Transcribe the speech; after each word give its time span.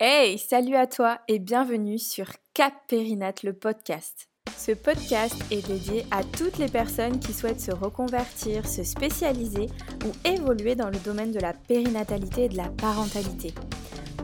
Hey, 0.00 0.38
salut 0.38 0.76
à 0.76 0.86
toi 0.86 1.18
et 1.26 1.40
bienvenue 1.40 1.98
sur 1.98 2.26
Cap 2.54 2.72
Périnat, 2.86 3.32
le 3.42 3.52
podcast. 3.52 4.28
Ce 4.56 4.70
podcast 4.70 5.34
est 5.50 5.66
dédié 5.66 6.06
à 6.12 6.22
toutes 6.22 6.58
les 6.58 6.68
personnes 6.68 7.18
qui 7.18 7.32
souhaitent 7.32 7.60
se 7.60 7.72
reconvertir, 7.72 8.68
se 8.68 8.84
spécialiser 8.84 9.66
ou 10.06 10.12
évoluer 10.24 10.76
dans 10.76 10.88
le 10.88 11.00
domaine 11.00 11.32
de 11.32 11.40
la 11.40 11.52
périnatalité 11.52 12.44
et 12.44 12.48
de 12.48 12.56
la 12.56 12.68
parentalité. 12.68 13.52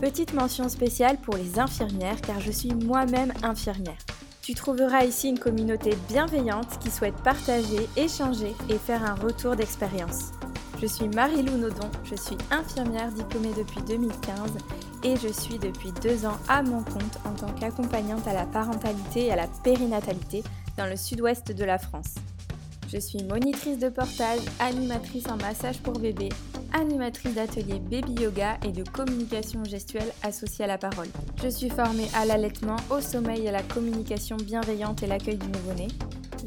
Petite 0.01 0.33
mention 0.33 0.69
spéciale 0.69 1.17
pour 1.17 1.35
les 1.35 1.59
infirmières 1.59 2.21
car 2.21 2.39
je 2.39 2.53
suis 2.53 2.73
moi-même 2.73 3.33
infirmière. 3.43 3.99
Tu 4.43 4.55
trouveras 4.55 5.05
ici 5.05 5.31
une 5.31 5.41
communauté 5.41 5.91
bienveillante 6.07 6.79
qui 6.79 6.93
souhaite 6.93 7.21
partager, 7.25 7.89
échanger 7.97 8.55
et 8.71 8.79
faire 8.79 9.03
un 9.03 9.17
retour 9.17 9.57
d'expérience. 9.57 10.31
Je 10.81 10.87
suis 10.87 11.09
Marie-Lou 11.09 11.57
Nodon, 11.57 11.91
je 12.05 12.15
suis 12.15 12.37
infirmière 12.51 13.11
diplômée 13.13 13.53
depuis 13.57 13.81
2015 13.87 14.53
et 15.05 15.17
je 15.17 15.29
suis 15.29 15.59
depuis 15.59 15.93
deux 16.03 16.27
ans 16.27 16.37
à 16.49 16.63
mon 16.63 16.83
compte 16.83 17.19
en 17.25 17.33
tant 17.33 17.53
qu'accompagnante 17.53 18.27
à 18.27 18.33
la 18.33 18.45
parentalité 18.45 19.27
et 19.27 19.33
à 19.33 19.37
la 19.37 19.47
périnatalité 19.63 20.43
dans 20.77 20.87
le 20.87 20.97
sud-ouest 20.97 21.53
de 21.53 21.65
la 21.65 21.79
France. 21.79 22.17
Je 22.93 22.99
suis 22.99 23.23
monitrice 23.23 23.79
de 23.79 23.89
portage, 23.89 24.41
animatrice 24.61 25.29
en 25.29 25.37
massage 25.37 25.81
pour 25.81 25.95
bébé, 25.95 26.29
animatrice 26.73 27.35
d'ateliers 27.35 27.81
baby 27.81 28.23
yoga 28.23 28.59
et 28.65 28.73
de 28.73 28.85
communication 28.89 29.65
gestuelle 29.65 30.13
associée 30.23 30.65
à 30.65 30.69
la 30.69 30.79
parole. 30.79 31.09
Je 31.43 31.49
suis 31.49 31.71
formée 31.71 32.09
à 32.15 32.25
l'allaitement, 32.25 32.77
au 32.91 33.01
sommeil, 33.01 33.49
à 33.49 33.53
la 33.53 33.63
communication 33.63 34.37
bienveillante 34.37 35.03
et 35.03 35.07
l'accueil 35.07 35.39
du 35.39 35.49
nouveau-né. 35.49 35.89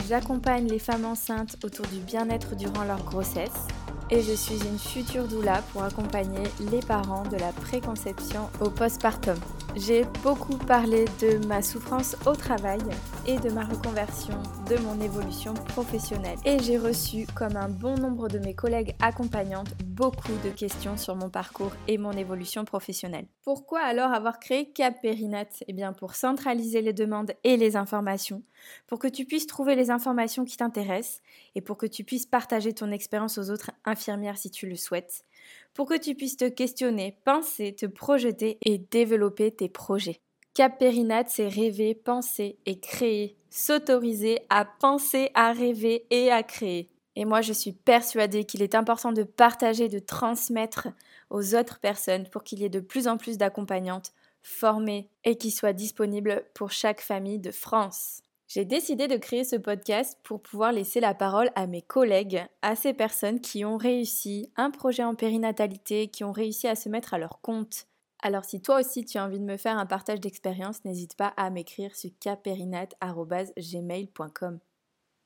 J'accompagne 0.07 0.68
les 0.68 0.80
femmes 0.80 1.05
enceintes 1.05 1.57
autour 1.63 1.85
du 1.88 1.99
bien-être 1.99 2.55
durant 2.55 2.84
leur 2.84 3.04
grossesse 3.04 3.68
et 4.10 4.22
je 4.22 4.34
suis 4.34 4.60
une 4.66 4.80
future 4.80 5.28
doula 5.28 5.62
pour 5.74 5.84
accompagner 5.84 6.44
les 6.72 6.80
parents 6.80 7.24
de 7.24 7.38
la 7.38 7.52
préconception 7.52 8.50
au 8.62 8.70
postpartum. 8.70 9.38
J'ai 9.80 10.05
beaucoup 10.23 10.58
parlé 10.58 11.05
de 11.22 11.45
ma 11.45 11.62
souffrance 11.62 12.16
au 12.26 12.34
travail 12.34 12.80
et 13.27 13.38
de 13.38 13.52
ma 13.52 13.63
reconversion, 13.63 14.34
de 14.68 14.76
mon 14.77 14.99
évolution 14.99 15.54
professionnelle. 15.54 16.40
Et 16.46 16.57
j'ai 16.63 16.79
reçu, 16.79 17.27
comme 17.35 17.55
un 17.55 17.70
bon 17.70 17.96
nombre 17.96 18.27
de 18.27 18.40
mes 18.40 18.55
collègues 18.55 18.96
accompagnantes, 18.99 19.76
beaucoup 19.84 20.32
de 20.43 20.49
questions 20.49 20.98
sur 20.98 21.15
mon 21.15 21.29
parcours 21.29 21.74
et 21.87 21.99
mon 21.99 22.13
évolution 22.13 22.65
professionnelle. 22.65 23.27
Pourquoi 23.43 23.82
alors 23.82 24.12
avoir 24.12 24.40
créé 24.40 24.71
Cap 24.71 24.99
Périnat 24.99 25.46
Eh 25.68 25.74
bien 25.74 25.93
pour 25.93 26.15
centraliser 26.15 26.82
les 26.82 26.93
demandes 26.93 27.34
et 27.43 27.55
les 27.55 27.76
informations, 27.76 28.41
pour 28.87 28.98
que 28.98 29.07
tu 29.07 29.26
puisses 29.26 29.46
trouver 29.46 29.76
les 29.76 29.91
informations 29.91 30.43
qui 30.43 30.57
t'intéressent 30.57 31.21
et 31.54 31.62
pour 31.62 31.77
que 31.77 31.85
tu 31.85 32.04
puisses 32.04 32.26
partager 32.26 32.74
ton 32.74 32.90
expérience 32.90 33.37
aux 33.37 33.52
autres 33.52 33.70
infirmières 33.85 34.40
si 34.40 34.49
tu 34.49 34.68
le 34.68 34.76
souhaites 34.76 35.27
pour 35.73 35.87
que 35.87 35.98
tu 35.98 36.15
puisses 36.15 36.37
te 36.37 36.49
questionner, 36.49 37.17
penser, 37.23 37.76
te 37.76 37.85
projeter 37.85 38.57
et 38.65 38.77
développer 38.77 39.51
tes 39.51 39.70
projets. 39.70 40.20
Cap 40.53 40.79
Périnat, 40.79 41.26
c'est 41.27 41.48
rêver, 41.48 41.93
penser 41.93 42.57
et 42.65 42.79
créer, 42.79 43.37
s'autoriser 43.49 44.40
à 44.49 44.65
penser, 44.65 45.29
à 45.35 45.51
rêver 45.53 46.07
et 46.09 46.31
à 46.31 46.41
créer. 46.41 46.90
Et 47.15 47.25
moi, 47.25 47.41
je 47.41 47.53
suis 47.53 47.73
persuadée 47.73 48.43
qu'il 48.43 48.62
est 48.62 48.75
important 48.75 49.12
de 49.12 49.23
partager, 49.23 49.87
de 49.87 49.99
transmettre 49.99 50.87
aux 51.29 51.55
autres 51.55 51.79
personnes 51.79 52.27
pour 52.29 52.43
qu'il 52.43 52.59
y 52.59 52.65
ait 52.65 52.70
de 52.70 52.79
plus 52.79 53.07
en 53.07 53.18
plus 53.18 53.37
d'accompagnantes 53.37 54.13
formées 54.41 55.09
et 55.23 55.37
qui 55.37 55.51
soient 55.51 55.73
disponibles 55.73 56.43
pour 56.53 56.71
chaque 56.71 57.01
famille 57.01 57.40
de 57.40 57.51
France. 57.51 58.21
J'ai 58.48 58.63
décidé 58.63 59.09
de 59.09 59.17
créer 59.17 59.43
ce 59.43 59.57
podcast 59.57 60.17
pour 60.23 60.41
pouvoir 60.41 60.71
laisser 60.71 61.01
la 61.01 61.13
parole 61.13 61.51
à 61.55 61.67
mes 61.67 61.81
collègues, 61.81 62.45
à 62.62 62.77
ces 62.77 62.93
personnes 62.93 63.41
qui 63.41 63.65
ont 63.65 63.76
réussi 63.76 64.50
un 64.56 64.72
projet 64.72 65.03
en 65.03 65.16
périnatalité, 65.16 66.07
qui 66.07 66.23
ont 66.23 66.31
réussi 66.31 66.69
à 66.69 66.75
se 66.75 66.88
mettre 66.88 67.13
à 67.13 67.18
leur 67.18 67.41
compte. 67.41 67.88
Alors 68.23 68.45
si 68.45 68.62
toi 68.62 68.79
aussi 68.79 69.03
tu 69.03 69.18
as 69.18 69.25
envie 69.25 69.40
de 69.40 69.44
me 69.44 69.57
faire 69.57 69.78
un 69.78 69.85
partage 69.85 70.22
d'expérience, 70.22 70.85
n'hésite 70.85 71.18
pas 71.18 71.34
à 71.35 71.50
m'écrire 71.50 71.94
sur 71.94 72.09
caperinat.gmail.com. 72.22 74.59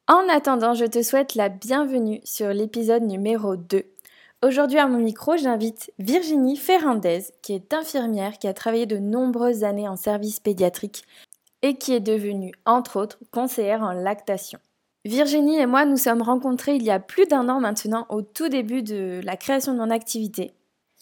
En 0.07 0.27
attendant, 0.27 0.73
je 0.73 0.85
te 0.85 1.03
souhaite 1.03 1.35
la 1.35 1.49
bienvenue 1.49 2.21
sur 2.23 2.49
l'épisode 2.49 3.03
numéro 3.03 3.55
2. 3.55 3.83
Aujourd'hui 4.43 4.79
à 4.79 4.87
mon 4.87 4.97
micro, 4.97 5.37
j'invite 5.37 5.93
Virginie 5.99 6.57
Ferrandez, 6.57 7.25
qui 7.43 7.53
est 7.53 7.71
infirmière, 7.71 8.39
qui 8.39 8.47
a 8.47 8.55
travaillé 8.55 8.87
de 8.87 8.97
nombreuses 8.97 9.63
années 9.63 9.87
en 9.87 9.95
service 9.95 10.39
pédiatrique 10.39 11.03
et 11.61 11.75
qui 11.75 11.93
est 11.93 11.99
devenue, 11.99 12.53
entre 12.65 12.99
autres, 12.99 13.19
conseillère 13.31 13.81
en 13.81 13.91
lactation. 13.91 14.59
Virginie 15.03 15.59
et 15.59 15.65
moi 15.65 15.85
nous 15.85 15.97
sommes 15.97 16.21
rencontrés 16.21 16.75
il 16.75 16.83
y 16.83 16.91
a 16.91 16.99
plus 16.99 17.25
d'un 17.25 17.49
an 17.49 17.59
maintenant 17.59 18.05
au 18.09 18.21
tout 18.21 18.49
début 18.49 18.83
de 18.83 19.19
la 19.23 19.35
création 19.35 19.73
de 19.73 19.79
mon 19.79 19.89
activité. 19.89 20.53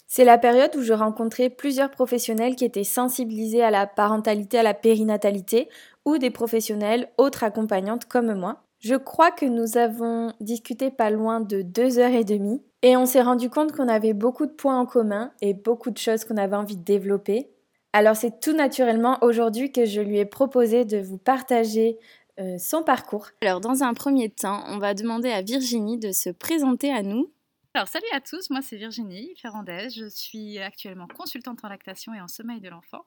C'est 0.08 0.24
la 0.24 0.38
période 0.38 0.76
où 0.76 0.82
je 0.82 0.94
rencontrais 0.94 1.50
plusieurs 1.50 1.92
professionnels 1.92 2.56
qui 2.56 2.66
étaient 2.66 2.84
sensibilisés 2.84 3.62
à 3.62 3.70
la 3.70 3.86
parentalité, 3.86 4.58
à 4.58 4.64
la 4.64 4.74
périnatalité, 4.74 5.70
ou 6.04 6.18
des 6.18 6.32
professionnels 6.32 7.10
autres 7.18 7.44
accompagnantes 7.44 8.06
comme 8.06 8.34
moi. 8.34 8.64
Je 8.80 8.96
crois 8.96 9.30
que 9.30 9.46
nous 9.46 9.78
avons 9.78 10.34
discuté 10.40 10.90
pas 10.90 11.12
loin 11.12 11.42
de 11.42 11.62
deux 11.62 12.00
heures 12.00 12.14
et 12.14 12.24
demie, 12.24 12.64
et 12.82 12.98
on 12.98 13.06
s'est 13.06 13.22
rendu 13.22 13.50
compte 13.50 13.74
qu'on 13.74 13.88
avait 13.88 14.14
beaucoup 14.14 14.46
de 14.46 14.52
points 14.52 14.80
en 14.80 14.86
commun 14.86 15.32
et 15.42 15.54
beaucoup 15.54 15.92
de 15.92 15.98
choses 15.98 16.24
qu'on 16.24 16.38
avait 16.38 16.56
envie 16.56 16.78
de 16.78 16.84
développer. 16.84 17.52
Alors 17.92 18.16
c'est 18.16 18.40
tout 18.40 18.54
naturellement 18.54 19.18
aujourd'hui 19.24 19.72
que 19.72 19.86
je 19.86 20.00
lui 20.00 20.20
ai 20.20 20.26
proposé 20.26 20.86
de 20.86 20.98
vous 20.98 21.18
partager 21.18 21.98
euh, 22.40 22.58
son 22.60 22.84
parcours. 22.84 23.30
Alors 23.42 23.62
dans 23.62 23.82
un 23.82 23.96
premier 23.96 24.30
temps, 24.30 24.64
on 24.68 24.78
va 24.78 24.94
demander 24.94 25.32
à 25.32 25.42
Virginie 25.42 25.98
de 25.98 26.12
se 26.12 26.30
présenter 26.30 26.94
à 26.94 27.02
nous. 27.02 27.32
Alors 27.74 27.88
salut 27.88 28.06
à 28.14 28.22
tous, 28.22 28.52
moi 28.52 28.62
c'est 28.62 28.78
Virginie 28.78 29.34
Ferrandez, 29.38 29.90
je 29.90 30.06
suis 30.06 30.60
actuellement 30.60 31.08
consultante 31.08 31.64
en 31.64 31.70
lactation 31.70 32.14
et 32.14 32.22
en 32.22 32.28
sommeil 32.28 32.60
de 32.60 32.70
l'enfant. 32.70 33.06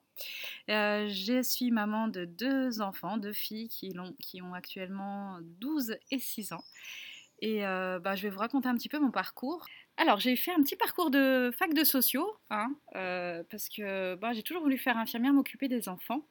Euh, 0.69 1.07
je 1.09 1.41
suis 1.41 1.71
maman 1.71 2.09
de 2.09 2.25
deux 2.25 2.81
enfants, 2.81 3.17
deux 3.17 3.33
filles 3.33 3.69
qui, 3.69 3.93
ont, 3.97 4.13
qui 4.19 4.41
ont 4.41 4.53
actuellement 4.53 5.37
12 5.61 5.97
et 6.11 6.19
6 6.19 6.53
ans. 6.53 6.63
Et 7.39 7.65
euh, 7.65 7.99
bah, 7.99 8.15
je 8.15 8.23
vais 8.23 8.29
vous 8.29 8.39
raconter 8.39 8.69
un 8.69 8.75
petit 8.75 8.87
peu 8.87 8.99
mon 8.99 9.11
parcours. 9.11 9.65
Alors, 9.97 10.19
j'ai 10.19 10.35
fait 10.35 10.51
un 10.51 10.61
petit 10.61 10.75
parcours 10.75 11.11
de 11.11 11.51
fac 11.57 11.73
de 11.73 11.83
sociaux, 11.83 12.27
hein, 12.49 12.75
euh, 12.95 13.43
parce 13.49 13.69
que 13.69 14.15
bah, 14.15 14.33
j'ai 14.33 14.41
toujours 14.43 14.63
voulu 14.63 14.77
faire 14.77 14.97
infirmière, 14.97 15.33
m'occuper 15.33 15.67
des 15.67 15.87
enfants. 15.87 16.25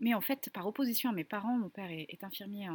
Mais 0.00 0.14
en 0.14 0.20
fait, 0.20 0.50
par 0.52 0.66
opposition 0.66 1.10
à 1.10 1.12
mes 1.12 1.24
parents, 1.24 1.56
mon 1.58 1.68
père 1.68 1.90
est, 1.90 2.06
était 2.08 2.24
infirmier, 2.24 2.68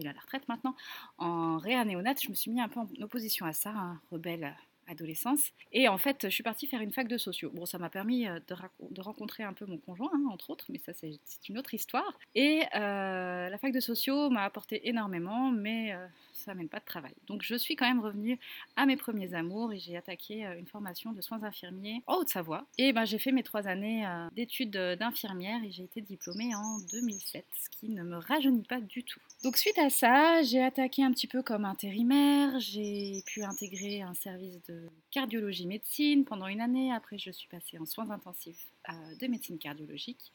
il 0.00 0.08
a 0.08 0.12
la 0.12 0.20
retraite 0.20 0.48
maintenant, 0.48 0.74
en 1.18 1.58
réanéonate, 1.58 2.22
je 2.22 2.30
me 2.30 2.34
suis 2.34 2.50
mis 2.50 2.60
un 2.60 2.68
peu 2.68 2.80
en 2.80 2.88
opposition 3.02 3.46
à 3.46 3.52
ça, 3.52 3.70
hein, 3.70 4.00
rebelle 4.10 4.56
adolescence. 4.88 5.50
Et 5.72 5.88
en 5.88 5.98
fait, 5.98 6.18
je 6.24 6.28
suis 6.28 6.42
partie 6.42 6.66
faire 6.66 6.80
une 6.80 6.92
fac 6.92 7.08
de 7.08 7.18
sociaux. 7.18 7.50
Bon, 7.54 7.66
ça 7.66 7.78
m'a 7.78 7.90
permis 7.90 8.26
euh, 8.26 8.38
de, 8.90 9.00
rencontrer 9.00 9.42
un 9.42 9.52
peu 9.52 9.66
mon 9.66 9.78
conjoint, 9.78 10.10
hein, 10.14 10.24
entre 10.30 10.50
autres, 10.50 10.66
mais 10.68 10.78
ça, 10.78 10.92
c'est 10.92 11.48
une 11.48 11.58
autre 11.58 11.74
histoire. 11.74 12.18
Et 12.34 12.62
euh, 12.74 13.48
la 13.48 13.58
fac 13.58 13.72
de 13.72 13.80
sociaux 13.80 14.30
m'a 14.30 14.44
apporté 14.44 14.88
énormément, 14.88 15.50
mais 15.50 15.92
euh, 15.92 16.06
ça 16.32 16.54
mène 16.54 16.68
pas 16.68 16.80
de 16.80 16.84
travail. 16.84 17.12
Donc, 17.26 17.42
je 17.42 17.54
suis 17.54 17.76
quand 17.76 17.86
même 17.86 18.00
revenue 18.00 18.38
à 18.76 18.86
mes 18.86 18.96
premiers 18.96 19.34
amours 19.34 19.72
et 19.72 19.78
j'ai 19.78 19.96
attaqué 19.96 20.44
une 20.58 20.66
formation 20.66 21.12
de 21.12 21.20
soins 21.20 21.42
infirmiers 21.44 22.02
en 22.06 22.16
Haute-Savoie. 22.16 22.66
Et 22.78 22.92
ben, 22.92 23.04
j'ai 23.04 23.18
fait 23.18 23.32
mes 23.32 23.42
trois 23.42 23.68
années 23.68 24.06
d'études 24.32 24.70
d'infirmière 24.70 25.62
et 25.64 25.70
j'ai 25.70 25.84
été 25.84 26.00
diplômée 26.00 26.54
en 26.54 26.78
2007, 26.90 27.44
ce 27.62 27.70
qui 27.70 27.90
ne 27.90 28.02
me 28.02 28.16
rajeunit 28.16 28.64
pas 28.64 28.80
du 28.80 29.04
tout. 29.04 29.20
Donc, 29.44 29.56
suite 29.56 29.78
à 29.78 29.90
ça, 29.90 30.42
j'ai 30.42 30.62
attaqué 30.62 31.02
un 31.04 31.12
petit 31.12 31.26
peu 31.26 31.42
comme 31.42 31.64
intérimaire, 31.64 32.58
j'ai 32.60 33.22
pu 33.26 33.42
intégrer 33.42 34.02
un 34.02 34.14
service 34.14 34.62
de 34.68 34.71
cardiologie 35.10 35.66
médecine 35.66 36.24
pendant 36.24 36.46
une 36.46 36.60
année. 36.60 36.92
Après, 36.92 37.18
je 37.18 37.30
suis 37.30 37.48
passée 37.48 37.78
en 37.78 37.86
soins 37.86 38.10
intensifs 38.10 38.72
euh, 38.88 38.92
de 39.16 39.26
médecine 39.26 39.58
cardiologique. 39.58 40.32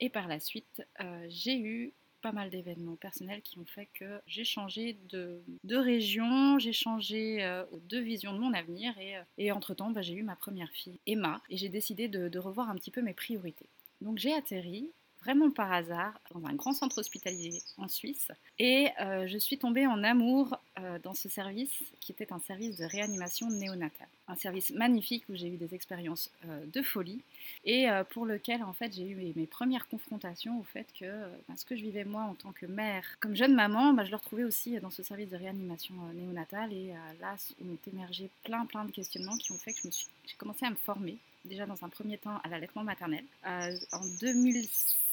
Et 0.00 0.08
par 0.08 0.28
la 0.28 0.40
suite, 0.40 0.82
euh, 1.00 1.26
j'ai 1.28 1.58
eu 1.58 1.92
pas 2.20 2.32
mal 2.32 2.50
d'événements 2.50 2.96
personnels 2.96 3.42
qui 3.42 3.58
ont 3.58 3.64
fait 3.64 3.88
que 3.94 4.20
j'ai 4.26 4.42
changé 4.42 4.98
de, 5.08 5.40
de 5.62 5.76
région, 5.76 6.58
j'ai 6.58 6.72
changé 6.72 7.44
euh, 7.44 7.64
de 7.88 7.98
vision 7.98 8.32
de 8.32 8.38
mon 8.38 8.52
avenir 8.52 8.96
et, 8.98 9.14
et 9.38 9.52
entre-temps, 9.52 9.90
bah, 9.90 10.02
j'ai 10.02 10.14
eu 10.14 10.24
ma 10.24 10.34
première 10.34 10.70
fille, 10.70 10.98
Emma, 11.06 11.40
et 11.48 11.56
j'ai 11.56 11.68
décidé 11.68 12.08
de, 12.08 12.28
de 12.28 12.38
revoir 12.38 12.70
un 12.70 12.74
petit 12.74 12.90
peu 12.90 13.02
mes 13.02 13.14
priorités. 13.14 13.68
Donc 14.00 14.18
j'ai 14.18 14.32
atterri 14.34 14.90
vraiment 15.22 15.50
par 15.50 15.72
hasard 15.72 16.12
dans 16.32 16.46
un 16.46 16.54
grand 16.54 16.72
centre 16.72 16.98
hospitalier 16.98 17.60
en 17.76 17.88
Suisse. 17.88 18.30
Et 18.58 18.88
euh, 19.00 19.26
je 19.26 19.38
suis 19.38 19.58
tombée 19.58 19.86
en 19.86 20.02
amour 20.04 20.58
euh, 20.78 20.98
dans 21.02 21.14
ce 21.14 21.28
service 21.28 21.82
qui 22.00 22.12
était 22.12 22.32
un 22.32 22.40
service 22.40 22.76
de 22.76 22.84
réanimation 22.84 23.48
néonatale. 23.50 24.08
Un 24.28 24.36
service 24.36 24.70
magnifique 24.70 25.24
où 25.28 25.36
j'ai 25.36 25.48
eu 25.48 25.56
des 25.56 25.74
expériences 25.74 26.30
euh, 26.46 26.64
de 26.72 26.82
folie 26.82 27.20
et 27.64 27.86
pour 28.10 28.26
lequel 28.26 28.62
en 28.62 28.72
fait 28.72 28.94
j'ai 28.94 29.08
eu 29.08 29.14
mes, 29.14 29.46
premières 29.46 29.88
confrontations 29.88 30.60
au 30.60 30.64
fait 30.64 30.86
que 30.98 31.06
ben, 31.48 31.56
ce 31.56 31.64
que 31.64 31.76
je 31.76 31.82
vivais 31.82 32.04
moi 32.04 32.22
en 32.22 32.34
tant 32.34 32.52
que 32.52 32.66
mère, 32.66 33.04
comme 33.20 33.34
jeune 33.34 33.54
maman, 33.54 33.92
ben, 33.94 34.04
je 34.04 34.10
le 34.10 34.16
retrouvais 34.16 34.44
aussi 34.44 34.78
dans 34.80 34.90
ce 34.90 35.02
service 35.02 35.30
de 35.30 35.36
réanimation 35.36 35.94
néonatale 36.14 36.72
et 36.72 36.92
là 37.20 37.36
ont 37.62 37.90
émergé 37.92 38.30
plein 38.44 38.66
plein 38.66 38.84
de 38.84 38.90
questionnements 38.90 39.36
qui 39.36 39.52
ont 39.52 39.58
fait 39.58 39.72
que 39.72 39.88
j'ai 40.26 40.36
commencé 40.36 40.66
à 40.66 40.70
me 40.70 40.76
former 40.76 41.16
déjà 41.44 41.66
dans 41.66 41.82
un 41.84 41.88
premier 41.88 42.18
temps 42.18 42.38
à 42.44 42.48
l'allaitement 42.48 42.84
maternel. 42.84 43.24
en 43.44 44.06
2006 44.20 45.07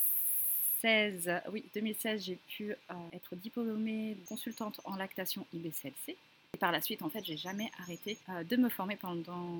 oui, 1.52 1.64
2016, 1.74 2.26
j'ai 2.26 2.38
pu 2.48 2.72
euh, 2.72 2.94
être 3.14 3.36
diplômée 3.36 4.18
consultante 4.28 4.82
en 4.86 4.96
lactation 4.96 5.46
IBCLC. 5.54 6.18
Et 6.54 6.58
par 6.58 6.72
la 6.72 6.80
suite, 6.80 7.02
en 7.02 7.10
fait, 7.10 7.24
j'ai 7.26 7.36
jamais 7.36 7.70
arrêté 7.82 8.18
euh, 8.30 8.44
de 8.44 8.56
me 8.56 8.70
former 8.70 8.96
pendant, 8.96 9.60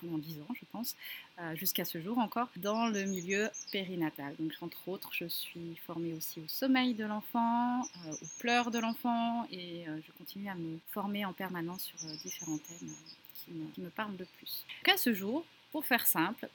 pendant 0.00 0.18
10 0.18 0.40
ans, 0.42 0.54
je 0.54 0.64
pense, 0.70 0.96
euh, 1.40 1.56
jusqu'à 1.56 1.84
ce 1.84 2.00
jour 2.00 2.18
encore, 2.18 2.48
dans 2.56 2.86
le 2.86 3.04
milieu 3.04 3.48
périnatal. 3.72 4.34
Donc, 4.38 4.52
entre 4.60 4.88
autres, 4.88 5.10
je 5.12 5.26
suis 5.26 5.76
formée 5.86 6.12
aussi 6.12 6.40
au 6.40 6.48
sommeil 6.48 6.94
de 6.94 7.04
l'enfant, 7.04 7.82
aux 7.82 8.26
pleurs 8.38 8.70
de 8.70 8.78
l'enfant, 8.78 9.46
et 9.50 9.84
je 9.86 10.12
continue 10.18 10.48
à 10.48 10.54
me 10.54 10.78
former 10.92 11.24
en 11.24 11.32
permanence 11.32 11.84
sur 11.84 12.08
différents 12.22 12.58
thèmes 12.58 12.90
qui 13.34 13.52
me, 13.52 13.66
qui 13.72 13.80
me 13.80 13.90
parlent 13.90 14.16
le 14.16 14.26
plus. 14.38 14.64
Qu'à 14.84 14.96
ce 14.96 15.12
jour, 15.12 15.44
pour 15.72 15.84
faire 15.84 16.06
simple, 16.06 16.48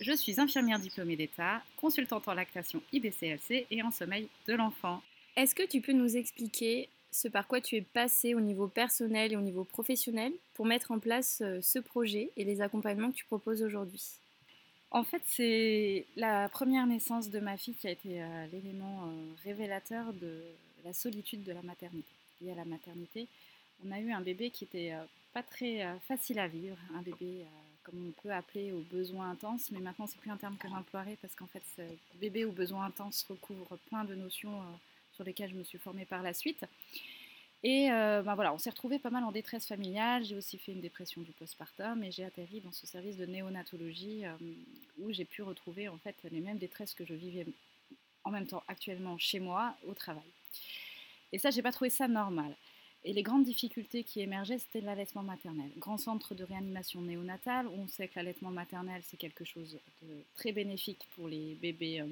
je 0.00 0.12
suis 0.12 0.40
infirmière 0.40 0.78
diplômée 0.78 1.16
d'État, 1.16 1.62
consultante 1.76 2.28
en 2.28 2.34
lactation 2.34 2.82
IBCLC 2.92 3.66
et 3.70 3.82
en 3.82 3.90
sommeil 3.90 4.28
de 4.46 4.54
l'enfant. 4.54 5.02
Est-ce 5.36 5.54
que 5.54 5.66
tu 5.66 5.80
peux 5.80 5.92
nous 5.92 6.16
expliquer 6.16 6.88
ce 7.10 7.28
par 7.28 7.46
quoi 7.48 7.60
tu 7.60 7.76
es 7.76 7.80
passé 7.80 8.34
au 8.34 8.40
niveau 8.40 8.68
personnel 8.68 9.32
et 9.32 9.36
au 9.36 9.40
niveau 9.40 9.64
professionnel 9.64 10.32
pour 10.54 10.66
mettre 10.66 10.90
en 10.90 10.98
place 10.98 11.40
euh, 11.42 11.60
ce 11.62 11.78
projet 11.78 12.30
et 12.36 12.44
les 12.44 12.60
accompagnements 12.60 13.10
que 13.10 13.16
tu 13.16 13.24
proposes 13.24 13.62
aujourd'hui? 13.62 14.02
En 14.90 15.04
fait, 15.04 15.22
c'est 15.26 16.06
la 16.16 16.48
première 16.48 16.86
naissance 16.86 17.30
de 17.30 17.40
ma 17.40 17.56
fille 17.56 17.74
qui 17.74 17.88
a 17.88 17.90
été 17.90 18.22
euh, 18.22 18.46
l'élément 18.52 19.04
euh, 19.06 19.32
révélateur 19.44 20.12
de 20.12 20.42
la 20.84 20.92
solitude 20.92 21.42
de 21.44 21.52
la 21.52 21.62
maternité. 21.62 22.12
Liée 22.40 22.52
à 22.52 22.56
la 22.56 22.64
maternité, 22.64 23.26
on 23.84 23.90
a 23.90 23.98
eu 24.00 24.12
un 24.12 24.20
bébé 24.20 24.50
qui 24.50 24.64
était 24.64 24.92
pas 25.32 25.42
très 25.42 25.84
facile 26.06 26.38
à 26.38 26.46
vivre, 26.46 26.76
un 26.94 27.02
bébé 27.02 27.44
comme 27.88 28.08
on 28.08 28.22
peut 28.22 28.32
appeler 28.32 28.72
aux 28.72 28.84
besoins 28.90 29.30
intenses, 29.30 29.70
mais 29.70 29.80
maintenant 29.80 30.06
c'est 30.06 30.18
plus 30.18 30.30
un 30.30 30.36
terme 30.36 30.56
que 30.56 30.68
j'emploierai 30.68 31.16
parce 31.22 31.34
qu'en 31.34 31.46
fait, 31.46 31.62
ce 31.76 31.82
bébé 32.18 32.44
aux 32.44 32.52
besoins 32.52 32.84
intenses 32.84 33.24
recouvre 33.28 33.78
plein 33.88 34.04
de 34.04 34.14
notions 34.14 34.60
sur 35.12 35.24
lesquelles 35.24 35.50
je 35.50 35.56
me 35.56 35.64
suis 35.64 35.78
formée 35.78 36.04
par 36.04 36.22
la 36.22 36.34
suite. 36.34 36.64
Et 37.64 37.90
euh, 37.90 38.22
ben 38.22 38.36
voilà, 38.36 38.54
on 38.54 38.58
s'est 38.58 38.70
retrouvé 38.70 38.98
pas 39.00 39.10
mal 39.10 39.24
en 39.24 39.32
détresse 39.32 39.66
familiale. 39.66 40.24
J'ai 40.24 40.36
aussi 40.36 40.58
fait 40.58 40.72
une 40.72 40.80
dépression 40.80 41.22
du 41.22 41.32
postpartum 41.32 42.04
et 42.04 42.12
j'ai 42.12 42.24
atterri 42.24 42.60
dans 42.60 42.70
ce 42.70 42.86
service 42.86 43.16
de 43.16 43.26
néonatologie 43.26 44.24
euh, 44.24 44.36
où 44.98 45.12
j'ai 45.12 45.24
pu 45.24 45.42
retrouver 45.42 45.88
en 45.88 45.98
fait 45.98 46.14
les 46.30 46.40
mêmes 46.40 46.58
détresses 46.58 46.94
que 46.94 47.04
je 47.04 47.14
vivais 47.14 47.46
en 48.22 48.30
même 48.30 48.46
temps 48.46 48.62
actuellement 48.68 49.18
chez 49.18 49.40
moi 49.40 49.74
au 49.86 49.94
travail. 49.94 50.30
Et 51.32 51.38
ça, 51.38 51.50
j'ai 51.50 51.62
pas 51.62 51.72
trouvé 51.72 51.90
ça 51.90 52.06
normal. 52.06 52.54
Et 53.04 53.12
les 53.12 53.22
grandes 53.22 53.44
difficultés 53.44 54.02
qui 54.02 54.20
émergeaient, 54.20 54.58
c'était 54.58 54.80
l'allaitement 54.80 55.22
maternel. 55.22 55.70
Grand 55.78 55.98
centre 55.98 56.34
de 56.34 56.44
réanimation 56.44 57.00
néonatale, 57.00 57.68
on 57.68 57.86
sait 57.86 58.08
que 58.08 58.14
l'allaitement 58.16 58.50
maternel, 58.50 59.02
c'est 59.04 59.16
quelque 59.16 59.44
chose 59.44 59.78
de 60.02 60.08
très 60.34 60.52
bénéfique 60.52 61.06
pour 61.14 61.28
les 61.28 61.54
bébés 61.54 62.00
euh, 62.00 62.06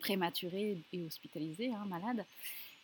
prématurés 0.00 0.78
et 0.92 1.02
hospitalisés, 1.02 1.72
hein, 1.72 1.84
malades. 1.86 2.24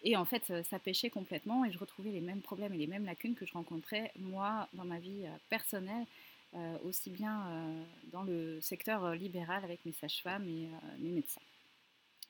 Et 0.03 0.17
en 0.17 0.25
fait, 0.25 0.53
ça 0.63 0.79
pêchait 0.79 1.11
complètement 1.11 1.65
et 1.65 1.73
je 1.73 1.79
retrouvais 1.79 2.11
les 2.11 2.21
mêmes 2.21 2.43
problèmes 2.43 2.75
et 2.75 2.79
les 2.79 2.87
mêmes 2.87 3.07
lacunes 3.07 3.35
que 3.35 3.45
je 3.45 3.53
rencontrais 3.55 4.13
moi 4.17 4.69
dans 4.73 4.85
ma 4.85 5.01
vie 5.01 5.25
euh, 5.25 5.31
personnelle, 5.49 6.07
euh, 6.55 6.79
aussi 6.85 7.11
bien 7.11 7.75
dans 8.13 8.23
le 8.23 8.61
secteur 8.61 9.15
libéral 9.17 9.65
avec 9.65 9.85
mes 9.85 9.93
sages-femmes 9.93 10.47
et 10.47 10.69
mes 11.01 11.11
médecins. 11.11 11.43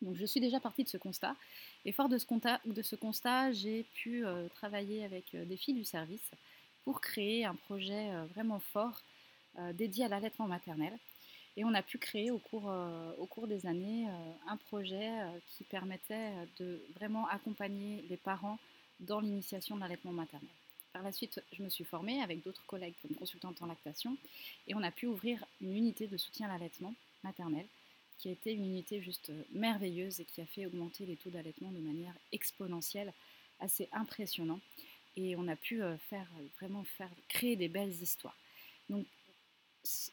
Donc 0.02 0.16
je 0.16 0.26
suis 0.26 0.40
déjà 0.40 0.60
partie 0.60 0.84
de 0.84 0.88
ce 0.88 0.96
constat. 0.96 1.34
Et 1.84 1.92
fort 1.92 2.08
de 2.08 2.18
ce 2.18 2.26
constat, 2.26 2.60
constat 3.00 3.52
j'ai 3.52 3.84
pu 3.94 4.24
travailler 4.54 5.04
avec 5.04 5.34
des 5.34 5.56
filles 5.56 5.74
du 5.74 5.84
service 5.84 6.30
pour 6.84 7.00
créer 7.00 7.44
un 7.44 7.54
projet 7.54 8.10
vraiment 8.34 8.60
fort 8.60 9.00
dédié 9.74 10.04
à 10.04 10.08
l'allaitement 10.08 10.46
maternel. 10.46 10.92
Et 11.56 11.64
on 11.64 11.72
a 11.74 11.82
pu 11.82 11.98
créer 11.98 12.30
au 12.30 12.38
cours, 12.38 12.68
euh, 12.68 13.12
au 13.18 13.26
cours 13.26 13.46
des 13.46 13.66
années 13.66 14.06
euh, 14.08 14.32
un 14.48 14.56
projet 14.56 15.08
euh, 15.08 15.38
qui 15.46 15.64
permettait 15.64 16.32
de 16.58 16.82
vraiment 16.94 17.26
accompagner 17.28 18.04
les 18.10 18.18
parents 18.18 18.58
dans 19.00 19.20
l'initiation 19.20 19.76
de 19.76 19.80
l'allaitement 19.80 20.12
maternel. 20.12 20.50
Par 20.92 21.02
la 21.02 21.12
suite, 21.12 21.40
je 21.52 21.62
me 21.62 21.68
suis 21.68 21.84
formée 21.84 22.22
avec 22.22 22.42
d'autres 22.42 22.64
collègues 22.66 22.94
comme 23.02 23.14
consultante 23.14 23.60
en 23.62 23.66
lactation 23.66 24.16
et 24.66 24.74
on 24.74 24.82
a 24.82 24.90
pu 24.90 25.06
ouvrir 25.06 25.44
une 25.60 25.74
unité 25.74 26.06
de 26.06 26.16
soutien 26.16 26.48
à 26.48 26.52
l'allaitement 26.52 26.94
maternel 27.22 27.66
qui 28.18 28.28
a 28.28 28.32
été 28.32 28.52
une 28.52 28.64
unité 28.64 29.00
juste 29.02 29.30
merveilleuse 29.52 30.20
et 30.20 30.24
qui 30.24 30.40
a 30.40 30.46
fait 30.46 30.66
augmenter 30.66 31.06
les 31.06 31.16
taux 31.16 31.30
d'allaitement 31.30 31.70
de 31.70 31.78
manière 31.78 32.14
exponentielle, 32.32 33.12
assez 33.60 33.88
impressionnant. 33.92 34.60
Et 35.16 35.36
on 35.36 35.48
a 35.48 35.56
pu 35.56 35.80
faire, 36.10 36.28
vraiment 36.58 36.84
faire, 36.84 37.10
créer 37.28 37.56
des 37.56 37.68
belles 37.68 37.92
histoires. 38.02 38.36
Donc 38.88 39.06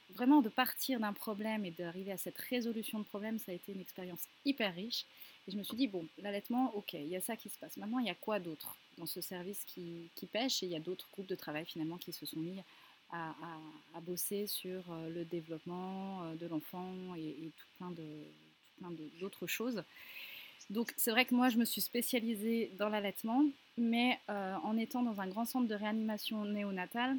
vraiment 0.10 0.42
de 0.42 0.50
partir 0.50 1.00
d'un 1.00 1.14
problème 1.14 1.66
et 1.66 1.72
d'arriver 1.72 2.12
à 2.12 2.18
cette 2.18 2.38
résolution 2.38 3.00
de 3.00 3.06
problème, 3.06 3.40
ça 3.40 3.52
a 3.52 3.56
été 3.56 3.72
une 3.72 3.82
expérience 3.82 4.22
hyper 4.46 4.74
riche. 4.76 5.06
Et 5.48 5.52
je 5.52 5.58
me 5.58 5.64
suis 5.64 5.76
dit, 5.76 5.88
bon, 5.88 6.08
l'allaitement, 6.20 6.74
ok, 6.76 6.94
il 6.94 7.08
y 7.08 7.16
a 7.16 7.22
ça 7.22 7.36
qui 7.36 7.50
se 7.50 7.58
passe. 7.58 7.78
Maintenant, 7.78 8.00
il 8.00 8.08
y 8.08 8.10
a 8.10 8.16
quoi 8.16 8.40
d'autre 8.40 8.78
dans 8.98 9.06
ce 9.06 9.22
service 9.22 9.64
qui, 9.66 10.10
pêche? 10.32 10.64
Et 10.64 10.68
il 10.68 10.72
y 10.72 10.76
a 10.76 10.80
d'autres 10.80 11.10
groupes 11.12 11.28
de 11.28 11.36
travail 11.36 11.66
finalement 11.66 11.98
qui 11.98 12.14
se 12.14 12.26
sont 12.26 12.40
mis 12.40 12.60
à, 13.14 14.02
bosser 14.02 14.48
sur 14.48 14.84
euh, 14.90 15.10
le 15.10 15.24
développement 15.24 16.24
euh, 16.24 16.36
de 16.36 16.48
l'enfant 16.48 17.16
et, 17.16 17.52
tout 17.58 17.68
plein 17.78 18.92
d'autres 19.22 19.48
choses. 19.48 19.84
Donc 20.70 20.94
c'est 20.98 21.12
vrai 21.12 21.26
que 21.26 21.36
moi 21.36 21.50
je 21.50 21.58
me 21.58 21.66
suis 21.66 21.82
spécialisée 21.82 22.72
dans 22.78 22.90
l'allaitement, 22.90 23.46
mais 23.78 24.20
euh, 24.30 24.56
en 24.64 24.78
étant 24.78 25.04
dans 25.04 25.22
un 25.22 25.28
grand 25.28 25.46
centre 25.46 25.68
de 25.68 25.76
réanimation 25.76 26.44
néonatale, 26.46 27.16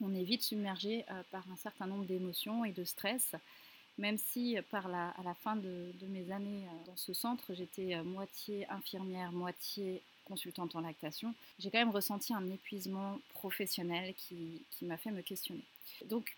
on 0.00 0.14
est 0.14 0.24
vite 0.24 0.42
submergé 0.42 1.06
par 1.30 1.50
un 1.50 1.56
certain 1.56 1.86
nombre 1.86 2.04
d'émotions 2.04 2.66
et 2.66 2.72
de 2.72 2.84
stress. 2.84 3.34
Même 3.96 4.18
si 4.18 4.58
par 4.70 4.88
la, 4.88 5.08
à 5.08 5.22
la 5.22 5.32
fin 5.32 5.56
de, 5.56 5.90
mes 6.08 6.30
années 6.30 6.66
dans 6.84 6.96
ce 6.96 7.14
centre, 7.14 7.54
j'étais 7.54 8.02
moitié 8.02 8.68
infirmière, 8.68 9.32
moitié 9.32 10.02
consultante 10.26 10.76
en 10.76 10.80
lactation, 10.80 11.34
j'ai 11.58 11.70
quand 11.70 11.78
même 11.78 11.90
ressenti 11.90 12.34
un 12.34 12.48
épuisement 12.50 13.18
professionnel 13.34 14.14
qui, 14.14 14.62
m'a 14.82 14.96
fait 14.96 15.10
me 15.10 15.22
questionner. 15.22 15.64
Donc 16.06 16.36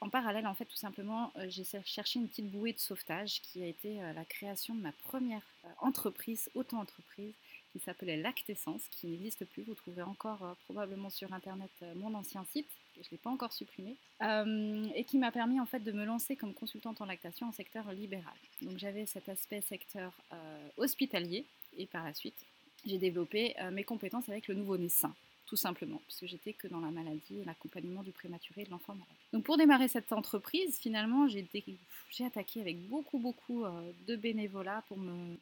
en 0.00 0.08
parallèle, 0.08 0.46
en 0.46 0.54
fait, 0.54 0.64
tout 0.64 0.76
simplement, 0.76 1.32
j'ai 1.48 1.64
cherché 1.84 2.18
une 2.18 2.28
petite 2.28 2.50
bouée 2.50 2.72
de 2.72 2.78
sauvetage 2.78 3.40
qui 3.42 3.62
a 3.62 3.66
été 3.66 4.00
la 4.14 4.24
création 4.24 4.74
de 4.74 4.80
ma 4.80 4.92
première 4.92 5.42
entreprise, 5.80 6.50
auto-entreprise, 6.54 7.34
qui 7.72 7.78
s'appelait 7.78 8.16
Lactessence, 8.16 8.82
qui 8.90 9.06
n'existe 9.06 9.44
plus. 9.44 9.62
Vous 9.62 9.74
trouverez 9.74 10.02
encore 10.02 10.56
probablement 10.64 11.10
sur 11.10 11.32
Internet 11.32 11.70
mon 11.94 12.14
ancien 12.14 12.44
site 12.52 12.68
je 13.02 13.08
ne 13.08 13.10
l'ai 13.12 13.18
pas 13.18 13.30
encore 13.30 13.52
supprimé, 13.52 13.96
euh, 14.22 14.86
et 14.94 15.04
qui 15.04 15.18
m'a 15.18 15.30
permis 15.30 15.60
en 15.60 15.66
fait 15.66 15.80
de 15.80 15.92
me 15.92 16.04
lancer 16.04 16.36
comme 16.36 16.54
consultante 16.54 17.00
en 17.00 17.06
lactation 17.06 17.48
en 17.48 17.52
secteur 17.52 17.90
libéral. 17.92 18.34
Donc 18.62 18.78
j'avais 18.78 19.06
cet 19.06 19.28
aspect 19.28 19.60
secteur 19.60 20.12
euh, 20.32 20.68
hospitalier, 20.76 21.44
et 21.76 21.86
par 21.86 22.04
la 22.04 22.14
suite, 22.14 22.44
j'ai 22.84 22.98
développé 22.98 23.54
euh, 23.60 23.70
mes 23.70 23.84
compétences 23.84 24.28
avec 24.28 24.48
le 24.48 24.54
nouveau-né 24.54 24.88
sain 24.88 25.14
tout 25.46 25.56
simplement, 25.56 26.00
puisque 26.06 26.26
j'étais 26.26 26.52
que 26.52 26.66
dans 26.66 26.80
la 26.80 26.90
maladie 26.90 27.40
et 27.40 27.44
l'accompagnement 27.44 28.02
du 28.02 28.10
prématuré 28.10 28.62
et 28.62 28.64
de 28.64 28.70
l'enfant 28.70 28.94
malade. 28.94 29.06
Donc 29.32 29.44
pour 29.44 29.56
démarrer 29.56 29.88
cette 29.88 30.12
entreprise, 30.12 30.76
finalement, 30.78 31.28
j'ai 31.28 32.24
attaqué 32.24 32.60
avec 32.60 32.80
beaucoup, 32.88 33.18
beaucoup 33.18 33.64
euh, 33.64 33.92
de 34.08 34.16
bénévolat 34.16 34.82
pour 34.88 34.98
me, 34.98 35.36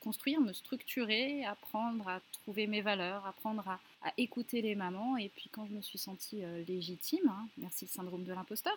construire, 0.00 0.40
me 0.40 0.52
structurer, 0.52 1.44
apprendre 1.44 2.08
à 2.08 2.20
trouver 2.32 2.66
mes 2.66 2.80
valeurs, 2.80 3.24
apprendre 3.26 3.68
à, 3.68 3.78
écouter 4.16 4.62
les 4.62 4.74
mamans. 4.74 5.16
Et 5.16 5.28
puis 5.28 5.48
quand 5.50 5.66
je 5.66 5.72
me 5.72 5.82
suis 5.82 5.98
sentie 5.98 6.42
euh, 6.42 6.64
légitime, 6.66 7.28
hein, 7.28 7.46
merci 7.58 7.84
le 7.84 7.90
syndrome 7.90 8.24
de 8.24 8.32
l'imposteur, 8.32 8.76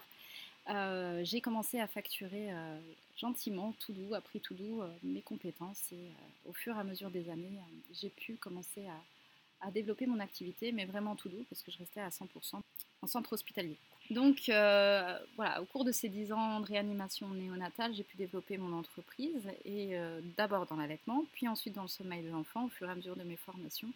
euh, 0.69 1.23
j'ai 1.23 1.41
commencé 1.41 1.79
à 1.79 1.87
facturer 1.87 2.49
gentiment, 3.17 3.73
tout 3.79 3.93
doux, 3.93 4.13
appris 4.13 4.39
tout 4.39 4.53
doux, 4.53 4.81
mes 5.03 5.21
compétences. 5.21 5.91
Et 5.91 6.11
au 6.45 6.53
fur 6.53 6.75
et 6.75 6.79
à 6.79 6.83
mesure 6.83 7.09
des 7.09 7.29
années, 7.29 7.59
j'ai 7.93 8.09
pu 8.09 8.35
commencer 8.35 8.85
à 9.61 9.71
développer 9.71 10.05
mon 10.05 10.19
activité, 10.19 10.71
mais 10.71 10.85
vraiment 10.85 11.15
tout 11.15 11.29
doux, 11.29 11.45
parce 11.49 11.61
que 11.63 11.71
je 11.71 11.79
restais 11.79 12.01
à 12.01 12.09
100% 12.09 12.61
en 13.01 13.07
centre 13.07 13.33
hospitalier. 13.33 13.77
Donc 14.09 14.47
euh, 14.47 15.19
voilà, 15.35 15.61
au 15.61 15.65
cours 15.65 15.83
de 15.83 15.91
ces 15.91 16.07
10 16.07 16.31
ans 16.31 16.59
de 16.61 16.65
réanimation 16.65 17.27
néonatale, 17.29 17.93
j'ai 17.93 18.03
pu 18.03 18.15
développer 18.15 18.57
mon 18.57 18.77
entreprise, 18.77 19.49
et 19.65 19.97
euh, 19.97 20.21
d'abord 20.37 20.65
dans 20.65 20.77
l'allaitement, 20.77 21.25
puis 21.33 21.47
ensuite 21.47 21.73
dans 21.73 21.81
le 21.81 21.87
sommeil 21.89 22.23
de 22.23 22.29
l'enfant 22.29 22.65
au 22.65 22.69
fur 22.69 22.87
et 22.87 22.91
à 22.91 22.95
mesure 22.95 23.15
de 23.15 23.23
mes 23.23 23.35
formations, 23.35 23.91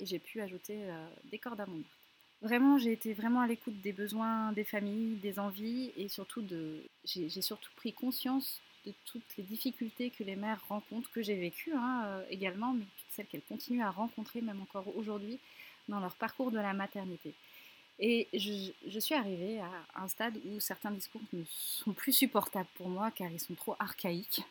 et 0.00 0.06
j'ai 0.06 0.18
pu 0.18 0.40
ajouter 0.40 0.78
euh, 0.84 1.06
des 1.30 1.38
cordes 1.38 1.60
à 1.60 1.66
mon 1.66 1.80
arc. 1.80 2.01
Vraiment, 2.42 2.76
j'ai 2.76 2.92
été 2.92 3.14
vraiment 3.14 3.40
à 3.40 3.46
l'écoute 3.46 3.80
des 3.82 3.92
besoins 3.92 4.50
des 4.52 4.64
familles, 4.64 5.14
des 5.22 5.38
envies, 5.38 5.92
et 5.96 6.08
surtout 6.08 6.42
de, 6.42 6.82
j'ai 7.04 7.28
surtout 7.40 7.70
pris 7.76 7.92
conscience 7.92 8.60
de 8.84 8.92
toutes 9.04 9.36
les 9.38 9.44
difficultés 9.44 10.10
que 10.10 10.24
les 10.24 10.34
mères 10.34 10.60
rencontrent, 10.68 11.08
que 11.12 11.22
j'ai 11.22 11.36
vécues 11.36 11.72
hein, 11.72 12.20
également, 12.30 12.72
mais 12.72 12.84
celles 13.10 13.26
qu'elles 13.26 13.42
continuent 13.48 13.84
à 13.84 13.90
rencontrer 13.90 14.40
même 14.40 14.60
encore 14.60 14.84
aujourd'hui 14.96 15.38
dans 15.88 16.00
leur 16.00 16.16
parcours 16.16 16.50
de 16.50 16.58
la 16.58 16.72
maternité. 16.72 17.32
Et 18.00 18.26
je, 18.32 18.98
suis 18.98 19.14
arrivée 19.14 19.60
à 19.60 20.02
un 20.02 20.08
stade 20.08 20.36
où 20.44 20.58
certains 20.58 20.90
discours 20.90 21.20
ne 21.32 21.44
sont 21.46 21.92
plus 21.92 22.12
supportables 22.12 22.68
pour 22.74 22.88
moi 22.88 23.12
car 23.12 23.30
ils 23.30 23.38
sont 23.38 23.54
trop 23.54 23.76
archaïques. 23.78 24.42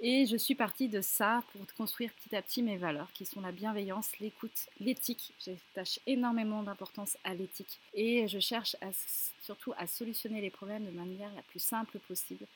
Et 0.00 0.26
je 0.26 0.36
suis 0.36 0.54
partie 0.54 0.88
de 0.88 1.00
ça 1.00 1.42
pour 1.52 1.66
construire 1.76 2.12
petit 2.12 2.36
à 2.36 2.40
petit 2.40 2.62
mes 2.62 2.76
valeurs 2.76 3.10
qui 3.12 3.26
sont 3.26 3.40
la 3.40 3.50
bienveillance, 3.50 4.16
l'écoute, 4.20 4.68
l'éthique. 4.78 5.32
J'attache 5.44 5.98
énormément 6.06 6.62
d'importance 6.62 7.16
à 7.24 7.34
l'éthique 7.34 7.80
et 7.94 8.28
je 8.28 8.38
cherche 8.38 8.76
surtout 9.42 9.72
à 9.76 9.88
solutionner 9.88 10.40
les 10.40 10.50
problèmes 10.50 10.86
de 10.86 10.92
manière 10.92 11.34
la 11.34 11.42
plus 11.42 11.58
simple 11.58 11.98
possible 11.98 12.46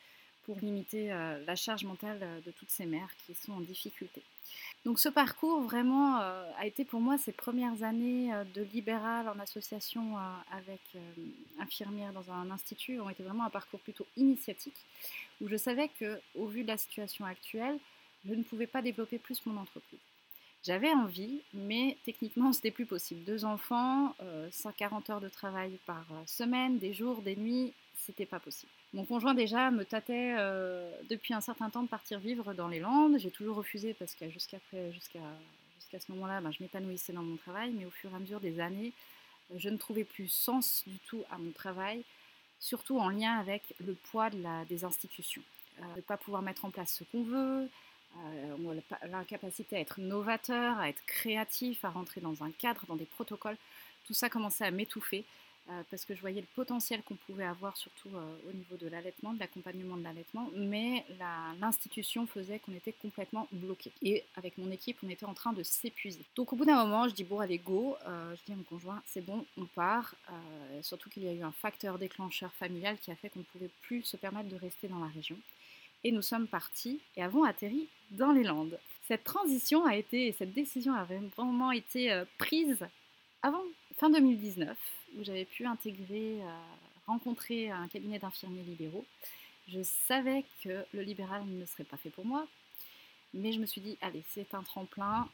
pour 0.46 0.56
limiter 0.61 1.08
la 1.08 1.56
charge 1.56 1.84
mentale 1.84 2.20
de 2.46 2.50
toutes 2.52 2.70
ces 2.70 2.87
mères 2.87 3.11
qui 3.26 3.34
sont 3.34 3.52
en 3.52 3.61
difficulté. 3.61 4.22
Donc 4.85 4.99
ce 4.99 5.09
parcours 5.09 5.61
vraiment 5.62 6.16
a 6.16 6.66
été 6.66 6.85
pour 6.85 7.00
moi 7.00 7.16
ces 7.16 7.32
premières 7.32 7.82
années 7.82 8.32
de 8.54 8.62
libéral 8.62 9.28
en 9.28 9.38
association 9.38 10.16
avec 10.50 10.80
infirmières 11.61 12.12
dans 12.12 12.32
un 12.32 12.50
institut 12.50 13.00
ont 13.00 13.09
été 13.09 13.23
vraiment 13.23 13.44
un 13.44 13.50
parcours 13.50 13.80
plutôt 13.80 14.06
initiatique 14.16 14.85
où 15.42 15.49
je 15.49 15.56
savais 15.56 15.88
que 15.88 16.21
au 16.35 16.47
vu 16.47 16.62
de 16.62 16.68
la 16.68 16.78
situation 16.78 17.25
actuelle, 17.25 17.78
je 18.25 18.35
ne 18.35 18.42
pouvais 18.42 18.66
pas 18.66 18.82
développer 18.82 19.18
plus 19.18 19.44
mon 19.47 19.61
entreprise. 19.61 19.99
J'avais 20.64 20.90
envie, 20.90 21.40
mais 21.52 21.97
techniquement, 22.04 22.52
c'était 22.52 22.71
plus 22.71 22.87
possible. 22.87 23.25
Deux 23.25 23.44
enfants, 23.44 24.14
140 24.50 25.11
euh, 25.11 25.12
heures 25.12 25.21
de 25.21 25.28
travail 25.28 25.78
par 25.87 26.04
euh, 26.12 26.23
semaine, 26.26 26.78
des 26.78 26.94
jours, 26.94 27.23
des 27.23 27.37
nuits, 27.37 27.73
c'était 28.04 28.26
pas 28.26 28.40
possible. 28.40 28.71
Mon 28.92 29.04
conjoint 29.04 29.35
déjà 29.35 29.71
me 29.71 29.85
tâtait 29.85 30.35
euh, 30.38 30.90
depuis 31.09 31.35
un 31.35 31.40
certain 31.40 31.71
temps 31.71 31.82
de 31.82 31.88
partir 31.88 32.18
vivre 32.18 32.54
dans 32.54 32.68
les 32.68 32.80
Landes. 32.80 33.18
J'ai 33.18 33.30
toujours 33.30 33.56
refusé 33.56 33.94
parce 33.94 34.14
que 34.14 34.30
jusqu'à 34.30 34.59
ce 34.71 36.12
moment-là, 36.12 36.40
ben, 36.40 36.50
je 36.52 36.62
m'épanouissais 36.62 37.12
dans 37.12 37.23
mon 37.23 37.37
travail, 37.37 37.73
mais 37.73 37.87
au 37.87 37.90
fur 37.90 38.11
et 38.12 38.14
à 38.14 38.18
mesure 38.18 38.40
des 38.40 38.61
années, 38.61 38.92
je 39.54 39.68
ne 39.68 39.76
trouvais 39.76 40.04
plus 40.04 40.28
sens 40.28 40.82
du 40.87 40.99
tout 40.99 41.23
à 41.30 41.38
mon 41.38 41.50
travail, 41.52 42.04
surtout 42.59 42.99
en 42.99 43.09
lien 43.09 43.38
avec 43.38 43.75
le 43.85 43.94
poids 43.94 44.30
des 44.68 44.85
institutions. 44.85 45.42
ne 45.97 46.00
pas 46.00 46.16
pouvoir 46.16 46.42
mettre 46.42 46.64
en 46.64 46.71
place 46.71 46.94
ce 46.94 47.04
qu'on 47.04 47.23
veut, 47.23 47.68
euh, 48.18 48.80
l'incapacité 49.11 49.76
à 49.76 49.80
être 49.80 50.00
novateur, 50.00 50.78
à 50.78 50.88
être 50.88 51.02
créatif, 51.06 51.85
à 51.85 51.90
rentrer 51.90 52.21
dans 52.21 52.42
un 52.42 52.50
cadre, 52.50 52.85
dans 52.87 52.97
des 52.97 53.06
protocoles. 53.06 53.56
Tout 54.04 54.12
ça 54.12 54.28
commençait 54.28 54.64
à 54.64 54.71
m'étouffer 54.71 55.21
euh, 55.21 55.41
parce 55.90 56.04
que 56.04 56.14
je 56.14 56.21
voyais 56.21 56.40
le 56.40 56.47
potentiel 56.54 57.02
qu'on 57.02 57.14
pouvait 57.14 57.45
avoir, 57.45 57.76
surtout 57.76 58.09
euh, 58.14 58.50
au 58.50 58.52
niveau 58.52 58.76
de 58.76 58.88
l'allaitement, 58.88 59.33
de 59.33 59.38
l'accompagnement 59.40 59.97
de 59.97 60.02
l'allaitement, 60.02 60.50
mais 60.54 61.04
l'institution 61.61 62.26
faisait 62.26 62.59
qu'on 62.59 62.73
était 62.73 62.92
complètement 62.92 63.49
bloqué. 63.52 63.92
Et 64.02 64.25
avec 64.37 64.59
mon 64.59 64.71
équipe, 64.71 64.99
on 65.04 65.09
était 65.09 65.26
en 65.26 65.35
train 65.35 65.52
de 65.52 65.62
s'épuiser. 65.62 66.21
Donc 66.37 66.52
au 66.52 66.57
bout 66.57 66.64
d'un 66.64 66.85
moment, 66.85 67.09
je 67.09 67.14
dis 67.14 67.25
bon, 67.25 67.40
allez, 67.40 67.59
go. 67.59 67.97
je 68.07 68.45
dis 68.45 68.52
à 68.52 68.57
mon 68.57 68.64
conjoint, 68.64 69.02
c'est 69.07 69.25
bon, 69.25 69.45
on 69.57 69.66
part. 69.66 70.14
surtout 70.83 71.11
qu'il 71.11 71.25
y 71.25 71.28
a 71.28 71.33
eu 71.33 71.42
un 71.42 71.52
facteur 71.52 71.99
déclencheur 71.99 72.52
familial 72.54 72.99
qui 72.99 73.11
a 73.11 73.16
fait 73.16 73.28
qu'on 73.28 73.40
ne 73.40 73.45
pouvait 73.45 73.71
plus 73.83 74.02
se 74.02 74.16
permettre 74.16 74.49
de 74.49 74.57
rester 74.57 74.88
dans 74.88 74.99
la 74.99 75.09
région 75.09 75.37
et 76.04 76.12
nous 76.12 76.23
sommes 76.23 76.47
partis 76.47 77.00
et 77.16 77.23
avons 77.23 77.45
atterri 77.45 77.88
dans 78.11 78.33
les 78.33 78.42
Landes. 78.42 78.78
Cette 79.09 79.25
transition 79.25 79.85
a 79.85 79.97
été, 79.97 80.33
cette 80.33 80.52
décision 80.52 80.95
a 80.95 81.04
vraiment 81.04 81.73
été 81.73 82.12
euh, 82.12 82.25
prise 82.38 82.87
avant 83.42 83.62
fin 83.97 84.11
2019, 84.11 84.76
où 85.19 85.25
j'avais 85.25 85.45
pu 85.45 85.66
intégrer, 85.66 86.40
euh, 86.42 86.59
rencontrer 87.07 87.71
un 87.71 87.88
cabinet 87.88 88.19
d'infirmiers 88.19 88.62
libéraux. 88.62 89.04
Je 89.69 89.83
savais 89.83 90.45
que 90.62 90.85
le 90.92 91.02
libéral 91.02 91.45
ne 91.47 91.64
serait 91.66 91.85
pas 91.85 91.97
fait 91.97 92.11
pour 92.11 92.25
moi, 92.25 92.47
mais 93.35 93.52
je 93.52 93.61
me 93.61 93.66
suis 93.66 93.81
dit, 93.81 93.97
allez, 94.00 94.23
c'est 94.28 94.54
un 94.54 94.62
tremplin, 94.62 95.28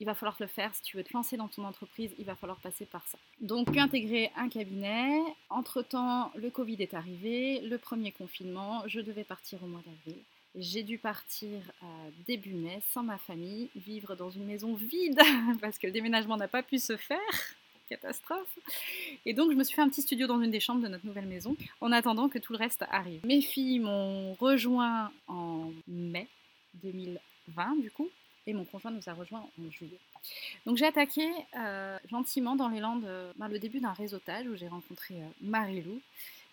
il 0.00 0.06
va 0.06 0.14
falloir 0.14 0.36
le 0.40 0.46
faire. 0.46 0.74
Si 0.74 0.82
tu 0.82 0.96
veux 0.96 1.04
te 1.04 1.12
lancer 1.12 1.36
dans 1.36 1.48
ton 1.48 1.64
entreprise, 1.64 2.10
il 2.18 2.24
va 2.24 2.34
falloir 2.34 2.58
passer 2.58 2.86
par 2.86 3.06
ça. 3.06 3.18
Donc, 3.40 3.76
intégrer 3.76 4.30
un 4.36 4.48
cabinet. 4.48 5.22
Entre-temps, 5.48 6.32
le 6.34 6.50
Covid 6.50 6.76
est 6.80 6.94
arrivé, 6.94 7.60
le 7.60 7.78
premier 7.78 8.10
confinement. 8.10 8.82
Je 8.86 9.00
devais 9.00 9.24
partir 9.24 9.62
au 9.62 9.66
mois 9.66 9.82
d'avril. 9.86 10.20
J'ai 10.56 10.82
dû 10.82 10.98
partir 10.98 11.60
euh, 11.82 11.86
début 12.26 12.52
mai 12.52 12.82
sans 12.90 13.02
ma 13.02 13.16
famille, 13.16 13.70
vivre 13.74 14.16
dans 14.16 14.28
une 14.30 14.44
maison 14.44 14.74
vide 14.74 15.20
parce 15.60 15.78
que 15.78 15.86
le 15.86 15.92
déménagement 15.92 16.36
n'a 16.36 16.48
pas 16.48 16.62
pu 16.62 16.78
se 16.78 16.96
faire. 16.96 17.56
Catastrophe. 17.92 18.58
Et 19.26 19.34
donc, 19.34 19.50
je 19.52 19.56
me 19.56 19.64
suis 19.64 19.74
fait 19.74 19.82
un 19.82 19.88
petit 19.88 20.02
studio 20.02 20.26
dans 20.26 20.40
une 20.40 20.50
des 20.50 20.60
chambres 20.60 20.82
de 20.82 20.88
notre 20.88 21.04
nouvelle 21.04 21.26
maison 21.26 21.56
en 21.80 21.92
attendant 21.92 22.28
que 22.28 22.38
tout 22.38 22.52
le 22.52 22.58
reste 22.58 22.84
arrive. 22.90 23.24
Mes 23.26 23.42
filles 23.42 23.80
m'ont 23.80 24.34
rejoint 24.34 25.10
en 25.28 25.70
mai 25.86 26.26
2020, 26.82 27.80
du 27.80 27.90
coup 27.90 28.08
et 28.46 28.54
mon 28.54 28.64
conjoint 28.64 28.90
nous 28.90 29.08
a 29.08 29.12
rejoint 29.12 29.40
en 29.40 29.70
juillet. 29.70 29.98
Donc 30.66 30.76
j'ai 30.76 30.86
attaqué 30.86 31.28
euh, 31.56 31.98
gentiment 32.10 32.56
dans 32.56 32.68
les 32.68 32.80
Landes 32.80 33.04
euh, 33.04 33.32
ben, 33.36 33.48
le 33.48 33.58
début 33.58 33.80
d'un 33.80 33.92
réseautage 33.92 34.46
où 34.46 34.56
j'ai 34.56 34.68
rencontré 34.68 35.14
euh, 35.14 35.26
Marie-Lou 35.42 36.00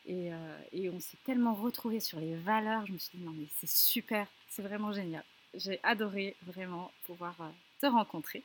et, 0.05 0.31
et, 0.71 0.89
on 0.89 0.99
s'est 0.99 1.17
tellement 1.23 1.53
retrouvés 1.53 1.99
sur 1.99 2.19
les 2.19 2.35
valeurs, 2.35 2.85
je 2.87 2.93
me 2.93 2.97
suis 2.97 3.17
dit 3.17 3.23
non 3.23 3.33
mais 3.35 3.45
c'est 3.59 3.69
super, 3.69 4.25
c'est 4.47 4.63
vraiment 4.63 4.91
génial. 4.91 5.23
J'ai 5.53 5.79
adoré 5.83 6.35
vraiment 6.47 6.91
pouvoir 7.05 7.35
te 7.79 7.85
rencontrer. 7.85 8.43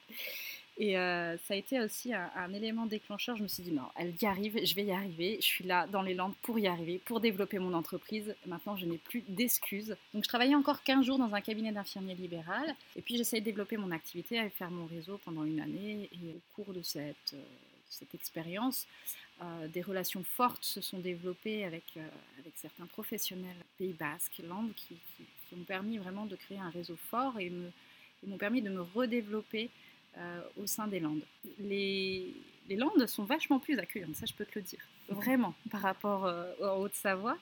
Et 0.76 0.98
euh, 0.98 1.36
ça 1.38 1.54
a 1.54 1.56
été 1.56 1.80
aussi 1.80 2.12
un, 2.12 2.52
élément 2.52 2.86
déclencheur. 2.86 3.36
Je 3.36 3.42
me 3.42 3.48
suis 3.48 3.62
dit, 3.62 3.70
non, 3.70 3.84
elle 3.96 4.12
y 4.20 4.26
arrive, 4.26 4.58
je 4.64 4.74
vais 4.74 4.84
y 4.84 4.90
arriver. 4.90 5.36
Je 5.40 5.46
suis 5.46 5.64
là 5.64 5.86
dans 5.86 6.02
les 6.02 6.14
Landes 6.14 6.34
pour 6.42 6.58
y 6.58 6.66
arriver, 6.66 7.00
pour 7.04 7.20
développer 7.20 7.60
mon 7.60 7.74
entreprise. 7.74 8.34
Maintenant, 8.46 8.76
je 8.76 8.86
n'ai 8.86 8.98
plus 8.98 9.22
d'excuses. 9.28 9.96
Donc, 10.12 10.24
je 10.24 10.28
travaillais 10.28 10.56
encore 10.56 10.82
15 10.82 11.06
jours 11.06 11.18
dans 11.18 11.32
un 11.32 11.40
cabinet 11.40 11.70
d'infirmier 11.70 12.14
libéral. 12.14 12.74
Et 12.96 13.02
puis, 13.02 13.16
j'essayais 13.16 13.40
de 13.40 13.44
développer 13.44 13.76
mon 13.76 13.92
activité, 13.92 14.38
à 14.40 14.50
faire 14.50 14.70
mon 14.70 14.86
réseau 14.86 15.20
pendant 15.24 15.44
une 15.44 15.60
année. 15.60 16.10
Et 16.12 16.34
au 16.34 16.40
cours 16.54 16.74
de 16.74 16.82
cette, 16.82 17.34
euh, 17.34 18.06
expérience, 18.12 18.88
euh, 19.42 19.68
des 19.68 19.82
relations 19.82 20.24
fortes 20.24 20.64
se 20.64 20.80
sont 20.80 20.98
développées 20.98 21.64
avec, 21.64 21.84
avec 22.40 22.52
certains 22.56 22.86
professionnels 22.86 23.56
Pays 23.78 23.92
Basque, 23.92 24.42
Landes, 24.48 24.72
qui, 24.74 24.96
qui, 25.16 25.24
qui, 25.48 25.54
ont 25.54 25.62
permis 25.62 25.98
vraiment 25.98 26.26
de 26.26 26.34
créer 26.34 26.58
un 26.58 26.70
réseau 26.70 26.96
fort 26.96 27.38
et 27.38 27.52
m'ont 28.26 28.36
permis 28.36 28.62
de 28.62 28.70
me 28.70 28.82
redévelopper 28.82 29.70
euh, 30.18 30.40
au 30.62 30.66
sein 30.66 30.86
des 30.86 31.00
Landes. 31.00 31.22
Les, 31.58 32.34
Landes 32.70 33.06
sont 33.06 33.24
vachement 33.24 33.58
plus 33.58 33.78
accueillantes, 33.78 34.14
ça 34.14 34.26
je 34.26 34.32
peux 34.32 34.44
te 34.44 34.58
le 34.58 34.62
dire, 34.62 34.80
vraiment, 35.08 35.54
par 35.70 35.80
rapport 35.80 36.26
euh, 36.26 36.52
en 36.62 36.76
Haute-Savoie. 36.76 37.36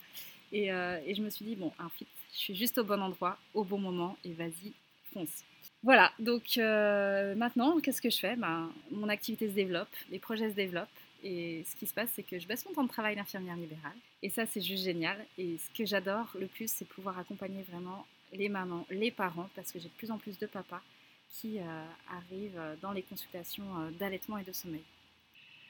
Et, 0.53 0.73
euh, 0.73 0.99
et, 1.07 1.15
je 1.15 1.23
me 1.23 1.31
suis 1.31 1.45
dit, 1.45 1.55
bon, 1.55 1.73
un 1.79 1.89
fit, 1.91 2.07
je 2.33 2.39
suis 2.39 2.55
juste 2.55 2.79
au 2.79 2.85
bon 2.85 3.01
endroit, 3.01 3.39
au 3.55 3.65
bon 3.65 3.79
moment, 3.79 4.17
et 4.25 4.33
vas-y, 4.33 4.73
fonce. 5.13 5.45
Voilà, 5.83 6.13
donc 6.19 6.57
maintenant, 6.57 7.79
qu'est-ce 7.81 8.01
que 8.01 8.11
je 8.11 8.19
fais? 8.19 8.37
Ben, 8.37 8.71
Mon 8.91 9.09
activité 9.09 9.49
se 9.49 9.55
développe, 9.55 9.95
les 10.11 10.19
projets 10.19 10.51
se 10.51 10.55
développent. 10.55 10.89
Et 11.25 11.65
ce 11.71 11.77
qui 11.77 11.87
se 11.87 11.95
passe, 11.95 12.11
c'est 12.15 12.25
que 12.25 12.39
je 12.39 12.47
baisse 12.49 12.67
mon 12.67 12.73
temps 12.73 12.83
de 12.83 12.89
travail 12.89 13.15
d'infirmière 13.15 13.57
libérale. 13.57 13.97
Et 14.23 14.31
ça, 14.31 14.45
c'est 14.47 14.61
juste 14.61 14.83
génial. 14.83 15.25
Et 15.39 15.57
ce 15.59 15.79
que 15.79 15.87
j'adore 15.87 16.35
le 16.39 16.47
plus, 16.47 16.71
c'est 16.71 16.85
pouvoir 16.85 17.19
accompagner 17.19 17.63
vraiment 17.63 18.07
les 18.33 18.49
mamans, 18.49 18.87
les 18.91 19.11
parents, 19.11 19.49
parce 19.55 19.71
que 19.71 19.79
j'ai 19.79 19.89
de 19.89 19.95
plus 19.95 20.11
en 20.11 20.19
plus 20.19 20.39
de 20.39 20.47
papas 20.47 20.83
qui 21.33 21.59
euh, 21.59 21.63
arrivent 22.11 22.61
dans 22.81 22.93
les 22.93 23.03
consultations 23.03 23.65
euh, 23.65 23.91
d'allaitement 23.99 24.39
et 24.39 24.45
de 24.45 24.53
sommeil. 24.53 24.85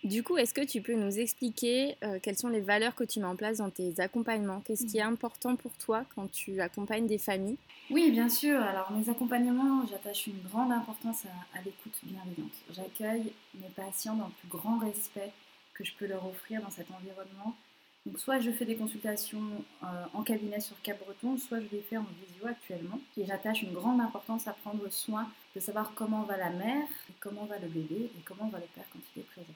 Du 0.04 0.25
coup, 0.25 0.37
est-ce 0.37 0.52
que 0.52 0.64
tu 0.64 0.83
peux 0.83 0.95
nous 0.95 1.21
expliquer 1.21 1.97
euh, 2.02 2.19
quelles 2.21 2.37
sont 2.37 2.49
les 2.49 2.61
valeurs 2.61 2.97
que 2.97 3.04
tu 3.04 3.21
mets 3.21 3.26
en 3.26 3.37
place 3.37 3.59
dans 3.59 3.71
tes 3.71 4.00
accompagnements? 4.00 4.61
Qu'est-ce 4.61 4.85
qui 4.85 4.99
est 4.99 5.04
mhm. 5.04 5.12
important 5.12 5.54
pour 5.54 5.73
toi 5.78 6.04
quand 6.16 6.28
tu 6.31 6.61
accompagnes 6.61 7.07
des 7.07 7.19
familles? 7.19 7.57
Oui, 7.88 8.11
bien 8.11 8.28
sûr. 8.28 8.61
Alors, 8.61 8.90
mes 8.90 9.09
accompagnements, 9.09 9.87
j'attache 9.88 10.26
une 10.26 10.40
grande 10.50 10.73
importance 10.73 11.25
à, 11.26 11.59
à 11.59 11.62
l'écoute 11.62 11.97
bienveillante. 12.02 12.52
J'accueille 12.73 13.33
mes 13.54 13.69
patients 13.76 14.16
dans 14.16 14.26
le 14.26 14.33
plus 14.40 14.49
grand 14.49 14.78
respect 14.78 15.31
que 15.75 15.85
je 15.85 15.92
peux 15.95 16.07
leur 16.07 16.26
offrir 16.26 16.61
dans 16.62 16.71
cet 16.71 16.90
environnement 16.90 17.57
donc 18.04 18.18
soit 18.18 18.40
je 18.40 18.50
fais 18.50 18.64
des 18.64 18.75
consultations 18.75 19.64
euh, 19.85 19.87
en 20.12 20.23
cabinet 20.23 20.59
sur 20.59 20.80
Cap-Breton, 20.82 21.38
soit 21.38 21.61
je 21.61 21.68
les 21.71 21.82
fais 21.82 21.97
en 21.97 22.06
visio 22.26 22.47
actuellement. 22.49 23.00
Et 23.16 23.25
j'attache 23.25 23.62
une 23.62 23.73
grande 23.73 24.00
importance 24.00 24.49
à 24.49 24.52
prendre 24.52 24.88
soin 24.90 25.30
de 25.54 25.61
savoir 25.61 25.94
comment 25.94 26.23
va 26.23 26.37
la 26.37 26.50
mère, 26.50 26.88
comment 27.21 27.44
va 27.44 27.59
le 27.59 27.68
bébé 27.68 28.11
et 28.16 28.23
comment 28.25 28.49
va 28.49 28.59
le 28.59 28.66
père 28.75 28.85
quand 28.92 28.99
il 29.14 29.21
est 29.21 29.26
présent. 29.26 29.54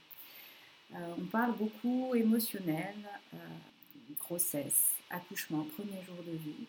Euh, 0.95 1.15
on 1.19 1.25
parle 1.25 1.57
beaucoup 1.57 2.15
émotionnel, 2.15 2.95
euh, 3.35 3.39
grossesse, 4.21 4.93
accouchement, 5.11 5.67
premier 5.77 6.01
jour 6.05 6.23
de 6.25 6.37
vie. 6.37 6.67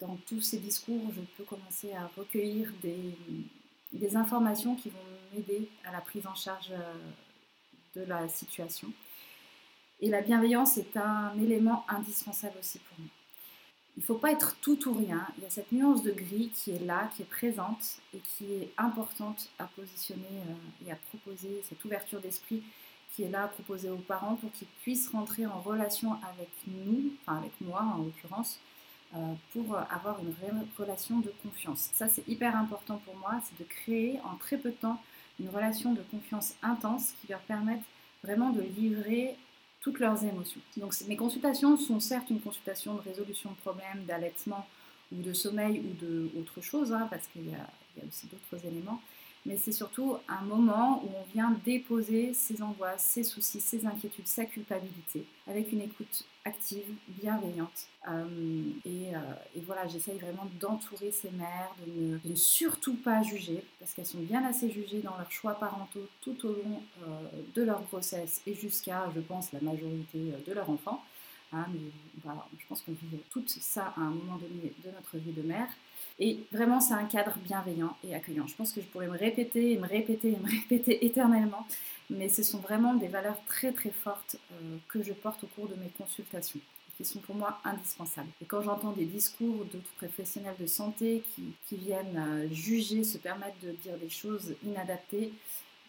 Dans 0.00 0.16
tous 0.28 0.42
ces 0.42 0.58
discours, 0.58 1.10
je 1.16 1.20
peux 1.36 1.44
commencer 1.44 1.94
à 1.94 2.10
recueillir 2.14 2.70
des, 2.82 3.16
des 3.92 4.16
informations 4.16 4.74
qui 4.74 4.90
vont 4.90 4.98
m'aider 5.32 5.70
à 5.84 5.92
la 5.92 6.02
prise 6.02 6.26
en 6.26 6.34
charge 6.34 6.72
de 7.94 8.02
la 8.02 8.28
situation. 8.28 8.92
Et 10.00 10.08
la 10.08 10.22
bienveillance 10.22 10.78
est 10.78 10.96
un 10.96 11.32
élément 11.38 11.84
indispensable 11.88 12.54
aussi 12.58 12.78
pour 12.78 12.98
nous. 12.98 13.08
Il 13.96 14.00
ne 14.00 14.06
faut 14.06 14.14
pas 14.14 14.32
être 14.32 14.56
tout 14.62 14.88
ou 14.88 14.94
rien. 14.94 15.26
Il 15.36 15.42
y 15.42 15.46
a 15.46 15.50
cette 15.50 15.72
nuance 15.72 16.02
de 16.02 16.12
gris 16.12 16.50
qui 16.54 16.70
est 16.70 16.84
là, 16.84 17.10
qui 17.14 17.22
est 17.22 17.26
présente 17.26 17.98
et 18.14 18.18
qui 18.18 18.54
est 18.54 18.72
importante 18.78 19.50
à 19.58 19.64
positionner 19.64 20.22
euh, 20.24 20.86
et 20.86 20.92
à 20.92 20.96
proposer, 20.96 21.62
cette 21.68 21.84
ouverture 21.84 22.20
d'esprit 22.20 22.62
qui 23.14 23.24
est 23.24 23.28
là 23.28 23.44
à 23.44 23.48
proposer 23.48 23.90
aux 23.90 23.96
parents 23.96 24.36
pour 24.36 24.50
qu'ils 24.52 24.68
puissent 24.82 25.08
rentrer 25.08 25.44
en 25.44 25.60
relation 25.60 26.12
avec 26.32 26.48
nous, 26.66 27.12
enfin 27.22 27.38
avec 27.38 27.52
moi 27.60 27.82
en 27.82 27.98
l'occurrence, 27.98 28.58
euh, 29.16 29.34
pour 29.52 29.76
avoir 29.76 30.20
une 30.20 30.32
relation 30.78 31.18
de 31.18 31.32
confiance. 31.42 31.90
Ça, 31.92 32.08
c'est 32.08 32.26
hyper 32.28 32.56
important 32.56 33.02
pour 33.04 33.16
moi, 33.16 33.40
c'est 33.44 33.58
de 33.58 33.68
créer 33.68 34.20
en 34.24 34.36
très 34.36 34.56
peu 34.56 34.70
de 34.70 34.76
temps 34.76 35.02
une 35.40 35.48
relation 35.48 35.92
de 35.92 36.02
confiance 36.10 36.54
intense 36.62 37.12
qui 37.20 37.26
leur 37.28 37.40
permette 37.40 37.82
vraiment 38.22 38.50
de 38.50 38.62
livrer 38.62 39.36
toutes 39.80 39.98
leurs 39.98 40.22
émotions. 40.24 40.60
Donc 40.76 40.94
mes 41.08 41.16
consultations 41.16 41.76
sont 41.76 42.00
certes 42.00 42.30
une 42.30 42.40
consultation 42.40 42.94
de 42.94 43.00
résolution 43.00 43.50
de 43.50 43.56
problèmes, 43.56 44.04
d'allaitement 44.06 44.66
ou 45.12 45.22
de 45.22 45.32
sommeil 45.32 45.80
ou 45.80 46.04
d'autre 46.04 46.60
chose, 46.60 46.92
hein, 46.92 47.08
parce 47.10 47.26
qu'il 47.28 47.48
y, 47.48 47.54
a 47.54 47.66
aussi 48.06 48.26
d'autres 48.26 48.64
éléments, 48.64 49.00
mais 49.46 49.56
c'est 49.56 49.72
surtout 49.72 50.16
un 50.28 50.42
moment 50.42 51.02
où 51.02 51.08
on 51.08 51.32
vient 51.32 51.56
déposer 51.64 52.34
ses 52.34 52.62
angoisses, 52.62 53.04
ses 53.04 53.22
soucis, 53.22 53.60
ses 53.60 53.86
inquiétudes, 53.86 54.26
sa 54.26 54.44
culpabilité, 54.44 55.24
avec 55.46 55.72
une 55.72 55.80
écoute 55.80 56.24
active, 56.44 56.84
bienveillante. 57.08 57.86
Euh, 58.08 58.24
et, 58.84 59.14
euh, 59.14 59.18
et, 59.56 59.60
voilà, 59.60 59.86
j'essaye 59.86 60.18
vraiment 60.18 60.48
d'entourer 60.58 61.10
ces 61.10 61.30
mères, 61.30 61.74
de 61.86 62.18
ne, 62.24 62.34
surtout 62.34 62.96
pas 62.96 63.22
juger, 63.22 63.62
parce 63.78 63.94
qu'elles 63.94 64.06
sont 64.06 64.20
bien 64.20 64.44
assez 64.44 64.70
jugées 64.70 65.00
dans 65.00 65.16
leurs 65.16 65.30
choix 65.30 65.54
parentaux 65.54 66.06
tout 66.22 66.36
au 66.46 66.52
long 66.52 66.82
euh, 67.02 67.42
de 67.54 67.62
leur 67.62 67.82
grossesse 67.84 68.42
et 68.46 68.54
jusqu'à, 68.54 69.10
je 69.14 69.20
pense, 69.20 69.52
la 69.52 69.60
majorité 69.60 70.32
de 70.46 70.52
leur 70.52 70.68
enfant. 70.68 71.02
Hein, 71.52 71.66
mais 71.72 71.80
je 72.58 72.66
pense 72.68 72.80
qu'on 72.82 72.92
vit 72.92 73.18
tout 73.28 73.42
ça 73.46 73.92
à 73.96 74.00
un 74.00 74.10
moment 74.10 74.36
donné 74.36 74.72
de 74.84 74.90
notre 74.90 75.16
vie 75.16 75.32
de 75.32 75.42
mère. 75.42 75.68
Et 76.20 76.38
vraiment, 76.52 76.80
c'est 76.80 76.92
un 76.92 77.04
cadre 77.04 77.36
bienveillant 77.38 77.96
et 78.04 78.14
accueillant. 78.14 78.46
Je 78.46 78.54
pense 78.54 78.72
que 78.72 78.82
je 78.82 78.86
pourrais 78.86 79.08
me 79.08 79.16
répéter 79.16 79.72
et 79.72 79.78
me 79.78 79.88
répéter 79.88 80.28
et 80.28 80.36
me 80.36 80.50
répéter 80.50 81.04
éternellement, 81.06 81.66
mais 82.10 82.28
ce 82.28 82.42
sont 82.42 82.58
vraiment 82.58 82.94
des 82.94 83.08
valeurs 83.08 83.42
très 83.46 83.72
très 83.72 83.90
fortes 83.90 84.36
euh, 84.52 84.76
que 84.88 85.02
je 85.02 85.14
porte 85.14 85.42
au 85.44 85.46
cours 85.46 85.68
de 85.68 85.74
mes 85.76 85.90
consultations 85.96 86.60
qui 86.98 87.06
sont 87.06 87.20
pour 87.20 87.34
moi 87.34 87.58
indispensables. 87.64 88.28
Et 88.42 88.44
quand 88.44 88.60
j'entends 88.60 88.92
des 88.92 89.06
discours 89.06 89.64
d'autres 89.72 89.90
professionnels 89.96 90.56
de 90.60 90.66
santé 90.66 91.22
qui, 91.34 91.44
qui 91.66 91.76
viennent 91.76 92.18
euh, 92.18 92.48
juger, 92.52 93.04
se 93.04 93.16
permettre 93.16 93.56
de 93.62 93.70
dire 93.70 93.96
des 93.96 94.10
choses 94.10 94.54
inadaptées, 94.62 95.32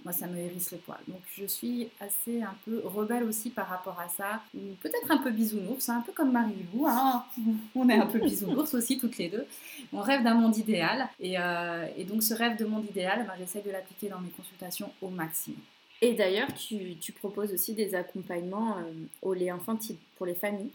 moi 0.04 0.14
ça 0.14 0.28
me 0.28 0.38
hérisse 0.38 0.72
le 0.72 0.78
poil. 0.78 1.00
Donc 1.08 1.22
je 1.38 1.46
suis 1.46 1.90
assez 2.00 2.42
un 2.42 2.56
peu 2.66 2.82
rebelle 2.86 3.24
aussi 3.24 3.50
par 3.50 3.68
rapport 3.68 4.00
à 4.00 4.10
ça, 4.10 4.42
ou 4.56 4.60
peut-être 4.82 5.12
un 5.12 5.18
peu 5.18 5.32
bisounours, 5.32 5.90
un 5.90 6.02
peu 6.02 6.12
comme 6.12 6.32
Marie-Lou, 6.32 6.88
hein. 6.88 7.24
on 7.76 7.90
est 7.90 7.98
un 7.98 8.08
peu 8.08 8.20
bisounours 8.20 8.74
aussi 8.74 8.98
toutes 8.98 9.18
les 9.18 9.30
deux. 9.30 9.46
On 9.94 10.02
rêve 10.02 10.24
d'un 10.24 10.36
monde 10.36 10.58
idéal, 10.58 11.08
et, 11.20 11.40
euh, 11.40 11.88
donc 12.08 12.24
ce 12.24 12.34
rêve 12.34 12.58
de 12.58 12.66
monde 12.66 12.86
idéal, 12.90 13.26
ben, 13.28 13.34
j'essaie 13.38 13.62
de 13.62 13.72
l'appliquer 13.72 14.10
dans 14.10 14.20
mes 14.20 14.30
consultations 14.30 14.92
au 15.02 15.10
maximum. 15.10 15.60
Et 16.02 16.14
d'ailleurs, 16.14 16.48
tu, 16.56 17.12
proposes 17.14 17.54
aussi 17.54 17.74
des 17.74 17.94
accompagnements 17.94 18.78
euh, 18.78 18.92
au 19.22 19.34
lait 19.34 19.52
infantile 19.52 19.98
pour 20.18 20.26
les 20.26 20.34
familles? 20.34 20.72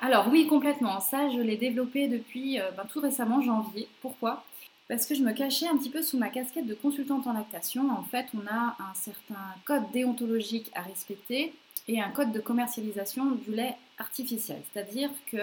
Alors 0.00 0.28
oui, 0.30 0.46
complètement. 0.46 1.00
Ça, 1.00 1.28
je 1.30 1.40
l'ai 1.40 1.56
développé 1.56 2.06
depuis 2.06 2.60
euh, 2.60 2.70
ben, 2.76 2.84
tout 2.84 3.00
récemment, 3.00 3.40
janvier. 3.40 3.88
Pourquoi? 4.00 4.44
Parce 4.88 5.06
que 5.06 5.14
je 5.14 5.22
me 5.22 5.32
cachais 5.32 5.66
un 5.66 5.76
petit 5.76 5.90
peu 5.90 6.02
sous 6.02 6.18
ma 6.18 6.28
casquette 6.28 6.66
de 6.66 6.74
consultante 6.74 7.26
en 7.26 7.32
lactation. 7.32 7.90
En 7.90 8.02
fait, 8.02 8.26
on 8.34 8.46
a 8.46 8.76
un 8.78 8.94
certain 8.94 9.54
code 9.64 9.90
déontologique 9.92 10.70
à 10.74 10.82
respecter 10.82 11.54
et 11.88 12.00
un 12.00 12.10
code 12.10 12.32
de 12.32 12.40
commercialisation 12.40 13.32
du 13.32 13.52
lait 13.52 13.76
artificiel. 13.98 14.62
C'est-à-dire 14.72 15.10
que 15.30 15.36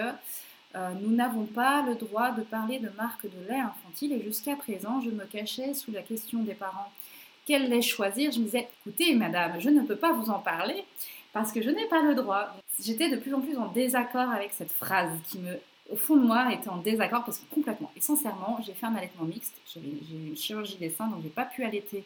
euh, 0.74 0.90
nous 1.00 1.14
n'avons 1.14 1.44
pas 1.44 1.82
le 1.82 1.94
droit 1.94 2.30
de 2.30 2.42
parler 2.42 2.78
de 2.78 2.88
marque 2.96 3.24
de 3.24 3.48
lait 3.48 3.60
infantile 3.60 4.12
et 4.12 4.22
jusqu'à 4.22 4.56
présent, 4.56 5.00
je 5.00 5.10
me 5.10 5.24
cachais 5.24 5.74
sous 5.74 5.92
la 5.92 6.02
question 6.02 6.42
des 6.42 6.54
parents. 6.54 6.90
Quel 7.44 7.68
lait 7.68 7.82
choisir? 7.82 8.30
Je 8.30 8.38
me 8.38 8.44
disais, 8.44 8.68
écoutez, 8.80 9.14
madame, 9.14 9.60
je 9.60 9.68
ne 9.68 9.82
peux 9.82 9.96
pas 9.96 10.12
vous 10.12 10.30
en 10.30 10.38
parler 10.38 10.84
parce 11.32 11.52
que 11.52 11.60
je 11.60 11.70
n'ai 11.70 11.86
pas 11.86 12.02
le 12.02 12.14
droit. 12.14 12.54
J'étais 12.80 13.08
de 13.08 13.16
plus 13.16 13.34
en 13.34 13.40
plus 13.40 13.56
en 13.56 13.66
désaccord 13.68 14.30
avec 14.30 14.52
cette 14.52 14.70
phrase 14.70 15.10
qui 15.28 15.38
me 15.38 15.58
au 15.92 15.96
fond 15.96 16.16
de 16.16 16.24
moi, 16.24 16.52
était 16.52 16.70
en 16.70 16.78
désaccord 16.78 17.24
parce 17.24 17.38
que 17.38 17.54
complètement. 17.54 17.92
Et 17.96 18.00
sincèrement, 18.00 18.58
j'ai 18.66 18.72
fait 18.72 18.86
un 18.86 18.94
allaitement 18.94 19.26
mixte. 19.26 19.54
J'ai 19.72 19.80
eu 19.80 20.28
une 20.28 20.36
chirurgie 20.36 20.76
des 20.78 20.90
seins, 20.90 21.06
donc 21.08 21.22
j'ai 21.22 21.28
pas 21.28 21.44
pu 21.44 21.64
allaiter 21.64 22.04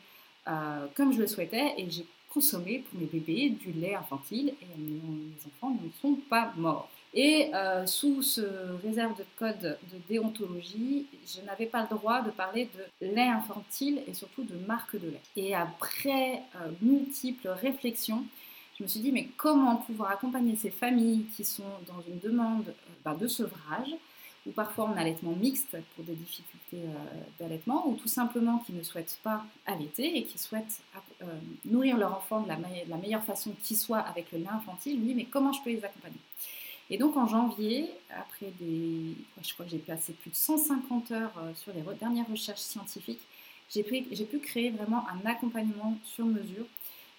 euh, 0.49 0.87
comme 0.95 1.13
je 1.13 1.19
le 1.19 1.27
souhaitais 1.27 1.75
et 1.79 1.89
j'ai 1.89 2.07
consommé 2.33 2.85
pour 2.91 3.01
mes 3.01 3.07
bébés 3.07 3.51
du 3.51 3.73
lait 3.73 3.95
infantile 3.95 4.55
et 4.61 4.67
mes 4.79 5.33
enfants 5.47 5.75
ne 5.83 5.89
sont 6.03 6.19
pas 6.29 6.53
morts. 6.57 6.89
Et 7.15 7.51
euh, 7.55 7.87
sous 7.87 8.23
ce 8.23 8.43
réserve 8.83 9.17
de 9.17 9.25
code 9.39 9.79
de 9.91 9.99
déontologie, 10.09 11.07
je 11.27 11.41
n'avais 11.47 11.65
pas 11.65 11.87
le 11.91 11.97
droit 11.97 12.21
de 12.21 12.31
parler 12.31 12.69
de 13.01 13.07
lait 13.07 13.29
infantile 13.29 14.03
et 14.07 14.13
surtout 14.13 14.43
de 14.43 14.55
marque 14.67 15.01
de 15.01 15.09
lait. 15.09 15.23
Et 15.37 15.55
après 15.55 16.43
euh, 16.57 16.71
multiples 16.83 17.49
réflexions, 17.49 18.25
je 18.79 18.83
me 18.83 18.89
suis 18.89 19.01
dit, 19.01 19.13
mais 19.13 19.29
comment 19.37 19.77
pouvoir 19.77 20.11
accompagner 20.11 20.55
ces 20.55 20.71
familles 20.71 21.25
qui 21.35 21.45
sont 21.45 21.63
dans 21.87 22.03
une 22.07 22.19
demande 22.19 22.69
euh, 22.69 22.93
bah, 23.05 23.15
de 23.15 23.27
sevrage, 23.27 23.95
ou 24.47 24.53
parfois 24.53 24.85
en 24.85 24.97
allaitement 24.97 25.33
mixte 25.33 25.77
pour 25.95 26.05
des 26.05 26.15
difficultés 26.15 26.85
euh, 26.85 27.21
d'allaitement, 27.41 27.89
ou 27.89 27.95
tout 27.95 28.09
simplement 28.09 28.59
qui 28.59 28.73
ne 28.73 28.83
souhaitent 28.83 29.19
pas 29.23 29.45
allaiter 29.65 30.19
et 30.19 30.25
qui 30.25 30.39
souhaitent 30.39 30.81
euh, 31.23 31.27
nourrir 31.65 31.97
leur 31.97 32.15
enfant 32.17 32.43
de 32.43 32.49
la, 32.49 32.97
meilleure 32.99 33.25
façon 33.25 33.53
qui 33.63 33.77
soit 33.77 34.01
avec 34.01 34.31
le 34.33 34.39
lait 34.39 34.49
infantile, 34.49 35.01
oui, 35.03 35.15
mais 35.17 35.25
comment 35.25 35.53
je 35.53 35.63
peux 35.63 35.71
les 35.71 35.85
accompagner? 35.85 36.21
Et 36.89 36.99
donc 36.99 37.17
en 37.17 37.27
janvier, 37.27 37.91
après 38.11 38.53
des, 38.61 39.17
je 39.43 39.53
crois 39.55 39.65
que 39.65 39.73
j'ai 39.73 39.79
passé 39.79 40.13
plus 40.13 40.31
de 40.31 40.37
150 40.37 41.11
heures 41.11 41.33
sur 41.57 41.73
les 41.73 41.83
dernières 41.99 42.29
recherches 42.29 42.61
scientifiques, 42.61 43.23
j'ai 43.69 43.83
pu 43.83 44.39
créer 44.39 44.71
vraiment 44.71 45.05
un 45.09 45.29
accompagnement 45.29 45.99
sur 46.05 46.25
mesure 46.27 46.67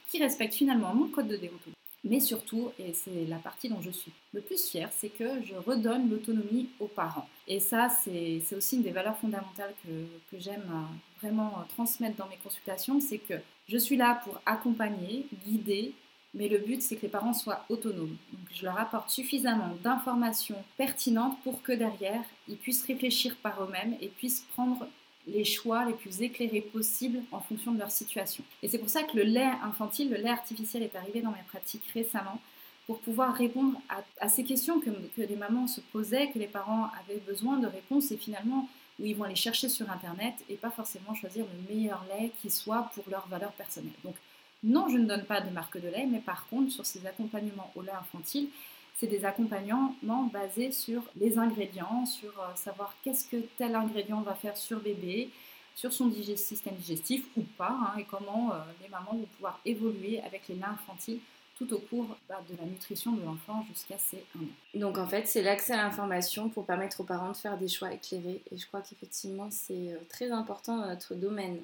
qui 0.09 0.21
respecte 0.21 0.53
finalement 0.53 0.93
mon 0.93 1.07
code 1.07 1.27
de 1.27 1.37
déontologie. 1.37 1.73
Mais 2.03 2.19
surtout, 2.19 2.71
et 2.79 2.93
c'est 2.93 3.25
la 3.27 3.37
partie 3.37 3.69
dont 3.69 3.81
je 3.81 3.91
suis 3.91 4.11
le 4.33 4.41
plus 4.41 4.69
fière, 4.69 4.89
c'est 4.93 5.09
que 5.09 5.43
je 5.43 5.55
redonne 5.55 6.09
l'autonomie 6.09 6.69
aux 6.79 6.87
parents. 6.87 7.27
Et 7.47 7.59
ça, 7.59 7.89
c'est 7.89 8.41
aussi 8.55 8.77
une 8.77 8.83
des 8.83 8.91
valeurs 8.91 9.17
fondamentales 9.17 9.73
que, 9.83 9.89
que 10.31 10.41
j'aime 10.41 10.69
euh, 10.69 11.19
vraiment 11.21 11.47
euh, 11.57 11.63
transmettre 11.69 12.15
dans 12.15 12.27
mes 12.27 12.37
consultations, 12.37 12.99
c'est 12.99 13.17
que 13.17 13.33
je 13.67 13.77
suis 13.77 13.97
là 13.97 14.21
pour 14.23 14.39
accompagner, 14.45 15.25
guider, 15.45 15.93
mais 16.33 16.47
le 16.47 16.59
but, 16.59 16.81
c'est 16.81 16.95
que 16.95 17.01
les 17.01 17.07
parents 17.07 17.33
soient 17.33 17.65
autonomes. 17.67 18.15
Donc, 18.31 18.47
je 18.53 18.63
leur 18.63 18.79
apporte 18.79 19.09
suffisamment 19.09 19.75
d'informations 19.83 20.63
pertinentes 20.77 21.37
pour 21.43 21.63
que 21.63 21.71
derrière, 21.71 22.23
ils 22.47 22.57
puissent 22.57 22.85
réfléchir 22.85 23.35
par 23.37 23.63
eux-mêmes 23.63 23.95
et 24.01 24.07
puissent 24.07 24.45
prendre 24.53 24.87
les 25.27 25.43
choix 25.43 25.85
les 25.85 25.93
plus 25.93 26.21
éclairés 26.21 26.61
possibles 26.61 27.19
en 27.31 27.39
fonction 27.39 27.73
de 27.73 27.79
leur 27.79 27.91
situation. 27.91 28.43
Et 28.63 28.67
c'est 28.67 28.77
pour 28.77 28.89
ça 28.89 29.03
que 29.03 29.17
le 29.17 29.23
lait 29.23 29.51
infantile, 29.63 30.09
le 30.09 30.17
lait 30.17 30.29
artificiel 30.29 30.83
est 30.83 30.95
arrivé 30.95 31.21
dans 31.21 31.31
mes 31.31 31.43
pratiques 31.47 31.87
récemment 31.93 32.39
pour 32.85 32.99
pouvoir 32.99 33.35
répondre 33.35 33.79
à, 34.21 34.29
ces 34.29 34.45
questions 34.45 34.79
que, 34.79 34.89
les 35.17 35.35
mamans 35.35 35.67
se 35.67 35.81
posaient, 35.81 36.29
que 36.29 36.39
les 36.39 36.47
parents 36.47 36.89
avaient 37.01 37.19
besoin 37.19 37.57
de 37.57 37.67
réponses 37.67 38.11
et 38.11 38.17
finalement 38.17 38.69
où 38.99 39.05
ils 39.05 39.15
vont 39.15 39.25
aller 39.25 39.35
chercher 39.35 39.67
sur 39.67 39.91
Internet 39.91 40.33
et 40.49 40.55
pas 40.55 40.71
forcément 40.71 41.13
choisir 41.13 41.45
le 41.45 41.75
meilleur 41.75 42.03
lait 42.09 42.31
qui 42.41 42.49
soit 42.49 42.89
pour 42.95 43.03
leur 43.09 43.27
valeur 43.27 43.51
personnelle. 43.51 43.91
Donc 44.05 44.15
non, 44.63 44.87
je 44.89 44.97
ne 44.97 45.05
donne 45.05 45.25
pas 45.25 45.41
de 45.41 45.49
marque 45.49 45.79
de 45.79 45.87
lait, 45.89 46.07
mais 46.09 46.19
par 46.19 46.47
contre, 46.47 46.71
sur 46.71 46.85
ces 46.85 47.05
accompagnements 47.05 47.71
au 47.75 47.81
lait 47.81 47.91
infantile, 47.91 48.47
c'est 48.97 49.07
des 49.07 49.25
accompagnements 49.25 49.93
basés 50.33 50.71
sur 50.71 51.03
les 51.15 51.37
ingrédients, 51.37 52.05
sur 52.05 52.31
euh, 52.39 52.55
savoir 52.55 52.95
qu'est-ce 53.03 53.25
que 53.29 53.37
tel 53.57 53.75
ingrédient 53.75 54.21
va 54.21 54.33
faire 54.33 54.57
sur 54.57 54.79
bébé, 54.79 55.29
sur 55.75 55.93
son 55.93 56.11
système 56.35 56.75
digestif 56.75 57.25
ou 57.37 57.43
pas, 57.57 57.77
hein, 57.79 57.99
et 57.99 58.05
comment 58.05 58.51
euh, 58.51 58.57
les 58.81 58.89
mamans 58.89 59.11
vont 59.13 59.27
pouvoir 59.35 59.61
évoluer 59.65 60.19
avec 60.21 60.47
les 60.47 60.55
laits 60.55 60.65
infantiles 60.65 61.19
tout 61.59 61.71
au 61.73 61.79
cours 61.79 62.17
bah, 62.27 62.41
de 62.49 62.55
la 62.57 62.65
nutrition 62.65 63.13
de 63.13 63.23
l'enfant 63.23 63.65
jusqu'à 63.67 63.97
ses 63.97 64.23
1 64.35 64.39
an. 64.39 64.79
Donc 64.79 64.97
en 64.97 65.07
fait, 65.07 65.27
c'est 65.27 65.43
l'accès 65.43 65.73
à 65.73 65.77
l'information 65.77 66.49
pour 66.49 66.65
permettre 66.65 67.01
aux 67.01 67.03
parents 67.03 67.31
de 67.31 67.37
faire 67.37 67.57
des 67.57 67.67
choix 67.67 67.93
éclairés, 67.93 68.41
et 68.51 68.57
je 68.57 68.65
crois 68.65 68.81
qu'effectivement, 68.81 69.49
c'est 69.51 69.93
euh, 69.93 69.97
très 70.09 70.31
important 70.31 70.77
dans 70.77 70.87
notre 70.87 71.13
domaine. 71.13 71.61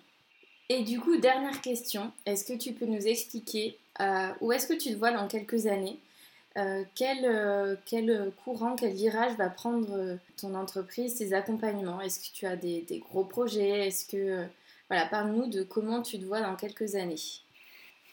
Et 0.70 0.84
du 0.84 1.00
coup, 1.00 1.18
dernière 1.18 1.62
question, 1.62 2.12
est-ce 2.28 2.46
que 2.46 2.58
tu 2.58 2.74
peux 2.74 2.86
nous 2.86 3.08
expliquer 3.08 3.78
où 4.40 4.52
est-ce 4.52 4.66
que 4.66 4.74
tu 4.74 4.94
te 4.94 4.98
vois 4.98 5.12
dans 5.12 5.28
quelques 5.28 5.68
années? 5.68 6.00
Euh, 6.56 6.84
quel, 6.94 7.26
euh, 7.26 7.76
quel, 7.86 8.32
courant, 8.44 8.76
quel 8.76 8.94
virage 8.94 9.36
va 9.38 9.50
prendre 9.50 9.92
euh, 9.92 10.18
ton 10.38 10.54
entreprise, 10.54 11.16
tes 11.16 11.34
accompagnements? 11.34 12.00
Est-ce 12.02 12.20
que 12.20 12.34
tu 12.34 12.46
as 12.46 12.56
des, 12.56 12.86
gros 13.10 13.24
projets? 13.24 13.88
Est-ce 13.88 14.06
que 14.06 14.46
voilà, 14.90 15.08
parle-nous 15.08 15.48
de 15.48 15.64
comment 15.64 16.02
tu 16.02 16.20
te 16.20 16.26
vois 16.26 16.42
dans 16.42 16.56
quelques 16.56 16.96
années. 16.96 17.16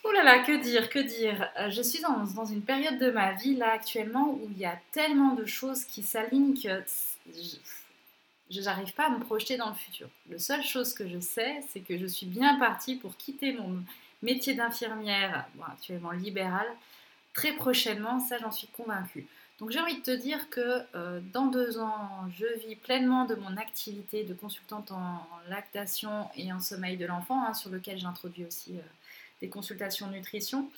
Oh 0.04 0.12
là 0.12 0.22
là, 0.22 0.38
que 0.38 0.62
dire, 0.62 0.88
que 0.88 0.98
dire? 0.98 1.50
Je 1.68 1.82
suis 1.82 2.00
dans, 2.00 2.24
dans, 2.34 2.46
une 2.46 2.62
période 2.62 2.98
de 2.98 3.10
ma 3.10 3.34
vie 3.34 3.54
là 3.54 3.72
actuellement 3.72 4.30
où 4.30 4.48
il 4.50 4.58
y 4.58 4.64
a 4.64 4.78
tellement 4.92 5.34
de 5.34 5.44
choses 5.44 5.84
qui 5.84 6.02
s'alignent 6.02 6.54
que 6.54 6.82
je 8.50 8.60
n'arrive 8.62 8.94
pas 8.94 9.08
à 9.08 9.10
me 9.10 9.20
projeter 9.20 9.58
dans 9.58 9.68
le 9.68 9.74
futur. 9.74 10.08
La 10.30 10.38
seule 10.38 10.62
chose 10.62 10.94
que 10.94 11.06
je 11.06 11.20
sais, 11.20 11.60
c'est 11.68 11.80
que 11.80 11.98
je 11.98 12.06
suis 12.06 12.26
bien 12.26 12.58
partie 12.58 12.96
pour 12.96 13.16
quitter 13.18 13.52
mon 13.52 13.82
métier 14.22 14.54
d'infirmière, 14.54 15.46
actuellement 15.70 16.12
libéral, 16.12 16.66
très 17.32 17.52
prochainement, 17.52 18.20
ça 18.20 18.38
j'en 18.38 18.50
suis 18.50 18.68
convaincue. 18.68 19.26
Donc 19.60 19.70
j'ai 19.70 19.78
envie 19.78 19.98
de 19.98 20.02
te 20.02 20.10
dire 20.10 20.48
que 20.48 20.82
euh, 20.94 21.20
dans 21.34 21.46
deux 21.46 21.78
ans, 21.78 22.08
je 22.30 22.46
vis 22.66 22.76
pleinement 22.76 23.26
de 23.26 23.34
mon 23.34 23.58
activité 23.58 24.24
de 24.24 24.32
consultante 24.32 24.90
en, 24.90 25.26
lactation 25.48 26.28
et 26.34 26.50
en 26.52 26.60
sommeil 26.60 26.96
de 26.96 27.04
l'enfant, 27.04 27.44
hein, 27.44 27.52
sur 27.52 27.70
lequel 27.70 27.98
j'introduis 27.98 28.46
aussi 28.46 28.72
euh, 28.72 28.82
des 29.42 29.48
consultations 29.48 30.06
nutrition. 30.08 30.70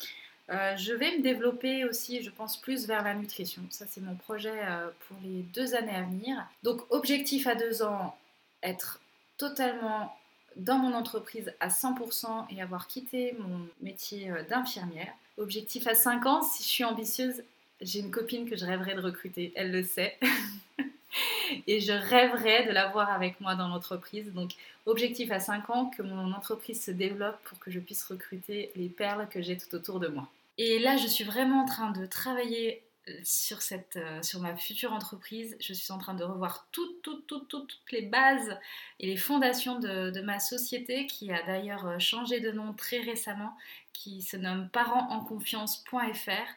Euh, 0.50 0.76
je 0.76 0.92
vais 0.92 1.16
me 1.16 1.22
développer 1.22 1.84
aussi, 1.84 2.22
je 2.22 2.30
pense, 2.30 2.60
plus 2.60 2.88
vers 2.88 3.04
la 3.04 3.14
nutrition. 3.14 3.62
Ça, 3.70 3.86
c'est 3.88 4.00
mon 4.00 4.16
projet 4.16 4.60
pour 5.06 5.16
les 5.22 5.42
deux 5.54 5.76
années 5.76 5.94
à 5.94 6.02
venir. 6.02 6.44
Donc, 6.64 6.80
objectif 6.90 7.46
à 7.46 7.54
deux 7.54 7.82
ans, 7.84 8.16
être 8.62 9.00
totalement 9.36 10.16
dans 10.56 10.78
mon 10.78 10.94
entreprise 10.94 11.54
à 11.60 11.68
100% 11.68 12.46
et 12.50 12.60
avoir 12.60 12.88
quitté 12.88 13.36
mon 13.38 13.68
métier 13.80 14.32
d'infirmière. 14.50 15.14
Objectif 15.38 15.86
à 15.86 15.94
5 15.94 16.26
ans, 16.26 16.42
si 16.42 16.62
je 16.62 16.68
suis 16.68 16.84
ambitieuse, 16.84 17.42
j'ai 17.80 18.00
une 18.00 18.10
copine 18.10 18.48
que 18.48 18.56
je 18.56 18.64
rêverais 18.64 18.94
de 18.94 19.00
recruter, 19.00 19.52
elle 19.56 19.72
le 19.72 19.82
sait. 19.82 20.18
et 21.66 21.80
je 21.80 21.92
rêverais 21.92 22.66
de 22.66 22.72
l'avoir 22.72 23.10
avec 23.10 23.40
moi 23.40 23.54
dans 23.54 23.68
l'entreprise. 23.68 24.32
Donc, 24.32 24.52
objectif 24.86 25.30
à 25.30 25.40
5 25.40 25.70
ans, 25.70 25.86
que 25.86 26.02
mon 26.02 26.32
entreprise 26.32 26.82
se 26.82 26.90
développe 26.90 27.40
pour 27.44 27.58
que 27.58 27.70
je 27.70 27.80
puisse 27.80 28.04
recruter 28.04 28.70
les 28.76 28.88
perles 28.88 29.28
que 29.30 29.42
j'ai 29.42 29.56
tout 29.56 29.74
autour 29.74 30.00
de 30.00 30.08
moi. 30.08 30.28
Et 30.58 30.78
là, 30.78 30.96
je 30.96 31.06
suis 31.06 31.24
vraiment 31.24 31.62
en 31.62 31.66
train 31.66 31.90
de 31.90 32.06
travailler 32.06 32.82
euh, 33.08 34.22
sur 34.22 34.40
ma 34.40 34.56
future 34.56 34.92
entreprise. 34.92 35.56
Je 35.60 35.72
suis 35.72 35.92
en 35.92 35.98
train 35.98 36.14
de 36.14 36.22
revoir 36.22 36.68
toutes, 36.70 37.02
toutes, 37.02 37.26
toutes, 37.26 37.48
toutes, 37.48 37.80
les 37.90 38.02
bases 38.02 38.56
et 39.00 39.06
les 39.06 39.16
fondations 39.16 39.80
de, 39.80 40.10
de 40.10 40.20
ma 40.20 40.38
société 40.38 41.06
qui 41.06 41.32
a 41.32 41.42
d'ailleurs 41.42 41.86
euh, 41.86 41.98
changé 41.98 42.38
de 42.38 42.52
nom 42.52 42.72
très 42.74 43.00
récemment, 43.00 43.56
qui 43.92 44.22
se 44.22 44.36
nomme 44.36 44.68
parentsenconfiance.fr 44.68 46.48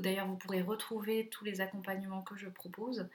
d'ailleurs 0.00 0.26
vous 0.26 0.36
pourrez 0.36 0.62
retrouver 0.62 1.28
tous 1.28 1.44
les 1.44 1.60
accompagnements 1.60 2.22
que 2.22 2.36
je 2.36 2.48
propose. 2.48 3.08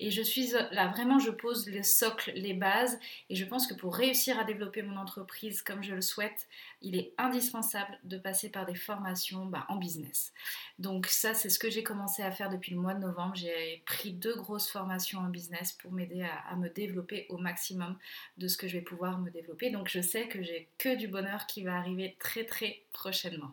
Et 0.00 0.10
je 0.10 0.22
suis 0.22 0.52
là, 0.70 0.88
vraiment, 0.88 1.18
je 1.18 1.30
pose 1.30 1.68
le 1.68 1.82
socle, 1.82 2.32
les 2.34 2.54
bases, 2.54 2.98
et 3.30 3.34
je 3.34 3.44
pense 3.44 3.66
que 3.66 3.74
pour 3.74 3.96
réussir 3.96 4.38
à 4.38 4.44
développer 4.44 4.82
mon 4.82 4.96
entreprise 4.96 5.60
comme 5.62 5.82
je 5.82 5.94
le 5.94 6.00
souhaite, 6.00 6.46
il 6.82 6.96
est 6.96 7.12
indispensable 7.18 7.98
de 8.04 8.16
passer 8.16 8.48
par 8.48 8.64
des 8.64 8.76
formations 8.76 9.46
bah, 9.46 9.66
en 9.68 9.76
business. 9.76 10.32
Donc 10.78 11.06
ça, 11.06 11.34
c'est 11.34 11.48
ce 11.48 11.58
que 11.58 11.68
j'ai 11.68 11.82
commencé 11.82 12.22
à 12.22 12.30
faire 12.30 12.48
depuis 12.48 12.72
le 12.72 12.80
mois 12.80 12.94
de 12.94 13.00
novembre. 13.00 13.34
J'ai 13.34 13.82
pris 13.86 14.12
deux 14.12 14.36
grosses 14.36 14.70
formations 14.70 15.18
en 15.18 15.28
business 15.28 15.72
pour 15.72 15.90
m'aider 15.90 16.22
à 16.22 16.54
me 16.56 16.68
développer 16.68 17.26
au 17.28 17.38
maximum 17.38 17.98
de 18.36 18.46
ce 18.46 18.56
que 18.56 18.68
je 18.68 18.78
vais 18.78 18.84
pouvoir 18.84 19.18
me 19.18 19.30
développer. 19.30 19.70
Donc 19.70 19.88
je 19.88 20.00
sais 20.00 20.28
que 20.28 20.42
j'ai 20.42 20.68
que 20.78 20.94
du 20.94 21.08
bonheur 21.08 21.46
qui 21.46 21.64
va 21.64 21.76
arriver 21.76 22.16
très 22.20 22.44
très 22.44 22.82
prochainement. 22.92 23.50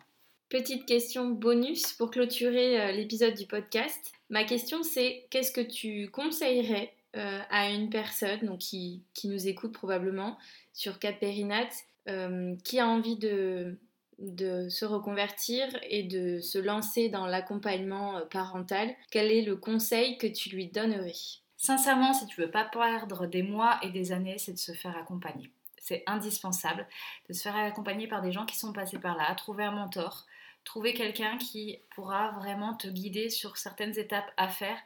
Petite 0.48 0.86
question 0.86 1.30
bonus 1.30 1.92
pour 1.94 2.12
clôturer 2.12 2.80
euh, 2.80 2.92
l'épisode 2.92 3.34
du 3.34 3.46
podcast. 3.46 4.12
Ma 4.30 4.44
question 4.44 4.84
c'est 4.84 5.26
qu'est-ce 5.28 5.50
que 5.50 5.60
tu 5.60 6.08
conseillerais 6.12 6.94
euh, 7.16 7.40
à 7.50 7.70
une 7.70 7.90
personne 7.90 8.56
qui, 8.56 9.02
nous 9.24 9.48
écoute 9.48 9.72
probablement 9.72 10.38
sur 10.72 11.00
Cap 11.00 11.16
euh, 11.20 12.54
qui 12.62 12.78
a 12.78 12.86
envie 12.86 13.16
de, 13.16 13.76
de 14.20 14.68
se 14.68 14.84
reconvertir 14.84 15.66
et 15.90 16.04
de 16.04 16.38
se 16.38 16.58
lancer 16.58 17.08
dans 17.08 17.26
l'accompagnement 17.26 18.20
parental? 18.30 18.94
Quel 19.10 19.32
est 19.32 19.42
le 19.42 19.56
conseil 19.56 20.16
que 20.16 20.28
tu 20.28 20.50
lui 20.50 20.68
donnerais? 20.68 21.12
Sincèrement, 21.56 22.14
si 22.14 22.24
tu 22.26 22.40
veux 22.40 22.52
pas 22.52 22.66
perdre 22.66 23.26
des 23.26 23.42
mois 23.42 23.80
et 23.82 23.90
des 23.90 24.12
années, 24.12 24.38
c'est 24.38 24.52
de 24.52 24.58
se 24.58 24.72
faire 24.72 24.96
accompagner. 24.96 25.50
C'est 25.80 26.04
indispensable 26.06 26.86
de 27.28 27.32
se 27.32 27.42
faire 27.42 27.56
accompagner 27.56 28.06
par 28.06 28.22
des 28.22 28.30
gens 28.30 28.46
qui 28.46 28.56
sont 28.56 28.72
passés 28.72 29.00
par 29.00 29.16
là, 29.16 29.34
trouver 29.34 29.64
un 29.64 29.72
mentor, 29.72 30.26
trouver 30.66 30.92
quelqu'un 30.92 31.38
qui 31.38 31.78
pourra 31.94 32.32
vraiment 32.32 32.74
te 32.74 32.88
guider 32.88 33.30
sur 33.30 33.56
certaines 33.56 33.98
étapes 33.98 34.30
à 34.36 34.48
faire. 34.48 34.76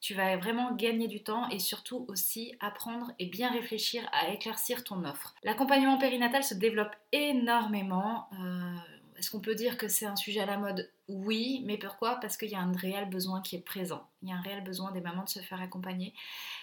Tu 0.00 0.14
vas 0.14 0.36
vraiment 0.36 0.72
gagner 0.74 1.08
du 1.08 1.22
temps 1.22 1.48
et 1.48 1.58
surtout 1.58 2.06
aussi 2.08 2.54
apprendre 2.60 3.10
et 3.18 3.26
bien 3.26 3.50
réfléchir 3.50 4.08
à 4.12 4.32
éclaircir 4.32 4.84
ton 4.84 5.04
offre. 5.04 5.34
L'accompagnement 5.42 5.98
périnatal 5.98 6.44
se 6.44 6.54
développe 6.54 6.94
énormément. 7.12 8.28
Euh, 8.32 8.76
est-ce 9.20 9.30
qu'on 9.30 9.40
peut 9.40 9.54
dire 9.54 9.76
que 9.76 9.86
c'est 9.86 10.06
un 10.06 10.16
sujet 10.16 10.40
à 10.40 10.46
la 10.46 10.56
mode? 10.56 10.90
Oui, 11.06 11.62
mais 11.66 11.76
pourquoi? 11.76 12.16
Parce 12.20 12.38
qu'il 12.38 12.48
y 12.48 12.54
a 12.54 12.60
un 12.60 12.72
réel 12.72 13.10
besoin 13.10 13.42
qui 13.42 13.54
est 13.54 13.60
présent. 13.60 14.08
Il 14.22 14.30
y 14.30 14.32
a 14.32 14.36
un 14.36 14.40
réel 14.40 14.64
besoin 14.64 14.92
des 14.92 15.02
mamans 15.02 15.24
de 15.24 15.28
se 15.28 15.40
faire 15.40 15.60
accompagner. 15.60 16.14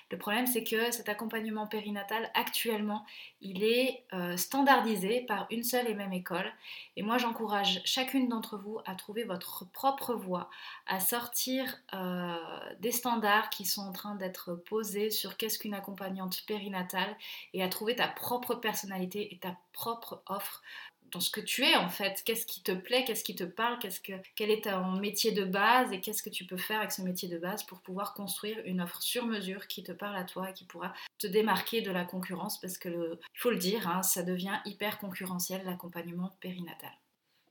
Le 0.09 0.17
problème, 0.17 0.47
c'est 0.47 0.63
que 0.63 0.89
cet 0.89 1.07
accompagnement 1.07 1.67
périnatal, 1.67 2.31
actuellement, 2.33 3.05
il 3.41 3.63
est 3.63 4.05
euh, 4.13 4.37
standardisé 4.37 5.21
par 5.21 5.45
une 5.51 5.61
seule 5.61 5.87
et 5.87 5.93
même 5.93 6.13
école. 6.13 6.51
Et 6.95 7.03
moi, 7.03 7.19
j'encourage 7.19 7.79
chacune 7.85 8.27
d'entre 8.27 8.57
vous 8.57 8.79
à 8.87 8.95
trouver 8.95 9.23
votre 9.23 9.69
propre 9.71 10.15
voie, 10.15 10.49
à 10.87 10.99
sortir 10.99 11.77
euh, 11.93 12.37
des 12.79 12.91
standards 12.91 13.51
qui 13.51 13.65
sont 13.65 13.81
en 13.81 13.91
train 13.91 14.15
d'être 14.15 14.55
posés 14.55 15.11
sur 15.11 15.37
qu'est-ce 15.37 15.59
qu'une 15.59 15.75
accompagnante 15.75 16.43
périnatale 16.47 17.15
et 17.53 17.61
à 17.61 17.69
trouver 17.69 17.95
ta 17.95 18.07
propre 18.07 18.55
personnalité 18.55 19.31
et 19.31 19.37
ta 19.37 19.55
propre 19.73 20.23
offre 20.25 20.63
dans 21.11 21.19
ce 21.19 21.29
que 21.29 21.41
tu 21.41 21.63
es 21.63 21.75
en 21.75 21.89
fait. 21.89 22.21
Qu'est-ce 22.25 22.45
qui 22.45 22.61
te 22.61 22.71
plaît, 22.71 23.03
qu'est-ce 23.05 23.23
qui 23.23 23.35
te 23.35 23.43
parle, 23.43 23.79
qu'est-ce 23.79 24.01
que, 24.01 24.13
quel 24.35 24.51
est 24.51 24.65
ton 24.65 24.91
métier 24.93 25.31
de 25.31 25.45
base 25.45 25.91
et 25.91 26.01
qu'est-ce 26.01 26.23
que 26.23 26.29
tu 26.29 26.45
peux 26.45 26.57
faire 26.57 26.79
avec 26.79 26.91
ce 26.91 27.01
métier 27.01 27.29
de 27.29 27.37
base 27.37 27.63
pour 27.63 27.81
pouvoir 27.81 28.13
construire 28.13 28.57
une 28.65 28.81
offre 28.81 29.01
sur 29.01 29.25
mesure 29.25 29.67
qui 29.67 29.83
te 29.83 29.91
parle 29.91 30.17
à 30.17 30.23
toi 30.23 30.49
et 30.49 30.53
qui 30.53 30.65
pourra 30.65 30.93
te 31.17 31.27
démarquer 31.27 31.81
de 31.81 31.91
la 31.91 32.05
concurrence 32.05 32.59
parce 32.59 32.77
que, 32.77 32.89
il 32.89 33.39
faut 33.39 33.51
le 33.51 33.57
dire, 33.57 33.87
hein, 33.87 34.03
ça 34.03 34.23
devient 34.23 34.59
hyper 34.65 34.99
concurrentiel 34.99 35.63
l'accompagnement 35.65 36.31
périnatal. 36.39 36.91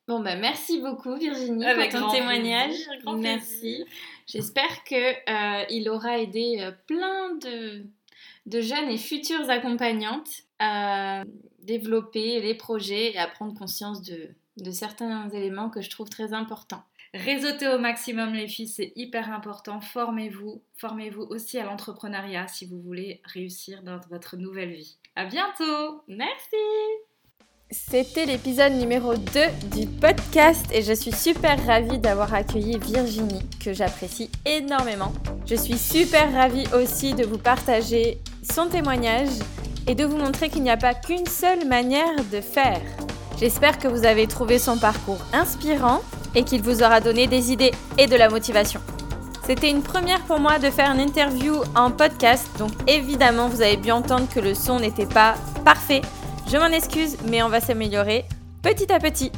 Bon 0.08 0.20
bah 0.20 0.36
merci 0.36 0.80
beaucoup 0.80 1.16
Virginie 1.16 1.64
pour 1.64 2.00
ton 2.00 2.10
témoignage. 2.12 2.76
Merci. 3.16 3.84
J'espère 4.28 4.84
que 4.84 4.94
euh, 4.94 5.90
aura 5.90 6.20
aidé 6.20 6.58
euh, 6.60 6.70
plein 6.86 7.34
de, 7.34 7.84
de 8.46 8.60
jeunes 8.60 8.88
et 8.88 8.98
futures 8.98 9.50
accompagnantes 9.50 10.30
à 10.58 11.24
développer 11.62 12.40
les 12.40 12.54
projets 12.54 13.12
et 13.12 13.18
à 13.18 13.26
prendre 13.26 13.54
conscience 13.54 14.02
de, 14.02 14.70
certains 14.70 15.28
éléments 15.30 15.68
que 15.68 15.80
je 15.80 15.90
trouve 15.90 16.08
très 16.08 16.32
importants. 16.32 16.82
Réseautez 17.12 17.68
au 17.68 17.78
maximum 17.78 18.34
les 18.34 18.48
filles, 18.48 18.68
c'est 18.68 18.92
hyper 18.94 19.32
important. 19.32 19.80
Formez-vous, 19.80 20.62
formez-vous 20.76 21.22
aussi 21.22 21.58
à 21.58 21.64
l'entrepreneuriat 21.64 22.46
si 22.46 22.66
vous 22.66 22.80
voulez 22.80 23.20
réussir 23.24 23.82
dans 23.82 23.98
votre 24.10 24.36
nouvelle 24.36 24.72
vie. 24.72 24.96
À 25.14 25.24
bientôt. 25.24 26.02
Merci. 26.08 26.56
C'était 27.70 28.26
l'épisode 28.26 28.74
numéro 28.74 29.16
2 29.16 29.22
du 29.76 29.88
podcast 29.88 30.66
et 30.72 30.82
je 30.82 30.92
suis 30.92 31.10
super 31.10 31.64
ravie 31.66 31.98
d'avoir 31.98 32.32
accueilli 32.32 32.78
Virginie 32.78 33.42
que 33.64 33.72
j'apprécie 33.72 34.30
énormément. 34.44 35.12
Je 35.46 35.56
suis 35.56 35.76
super 35.76 36.32
ravie 36.32 36.66
aussi 36.72 37.14
de 37.14 37.24
vous 37.24 37.38
partager 37.38 38.18
son 38.52 38.68
témoignage 38.68 39.28
et 39.86 39.94
de 39.94 40.04
vous 40.04 40.16
montrer 40.16 40.48
qu'il 40.48 40.62
n'y 40.62 40.70
a 40.70 40.76
pas 40.76 40.94
qu'une 40.94 41.26
seule 41.26 41.66
manière 41.66 42.16
de 42.32 42.40
faire. 42.40 42.80
J'espère 43.38 43.78
que 43.78 43.88
vous 43.88 44.04
avez 44.04 44.26
trouvé 44.26 44.58
son 44.58 44.78
parcours 44.78 45.20
inspirant 45.32 46.00
et 46.34 46.42
qu'il 46.42 46.62
vous 46.62 46.82
aura 46.82 47.00
donné 47.00 47.26
des 47.26 47.52
idées 47.52 47.72
et 47.98 48.06
de 48.06 48.16
la 48.16 48.28
motivation. 48.28 48.80
C'était 49.46 49.70
une 49.70 49.82
première 49.82 50.22
pour 50.22 50.40
moi 50.40 50.58
de 50.58 50.70
faire 50.70 50.90
une 50.90 51.00
interview 51.00 51.54
en 51.76 51.90
podcast, 51.90 52.48
donc 52.58 52.72
évidemment 52.88 53.48
vous 53.48 53.62
avez 53.62 53.76
bien 53.76 53.96
entendre 53.96 54.26
que 54.28 54.40
le 54.40 54.54
son 54.54 54.80
n'était 54.80 55.06
pas 55.06 55.34
parfait. 55.64 56.02
Je 56.50 56.56
m'en 56.56 56.66
excuse, 56.66 57.16
mais 57.28 57.42
on 57.42 57.48
va 57.48 57.60
s'améliorer 57.60 58.24
petit 58.62 58.92
à 58.92 58.98
petit. 58.98 59.30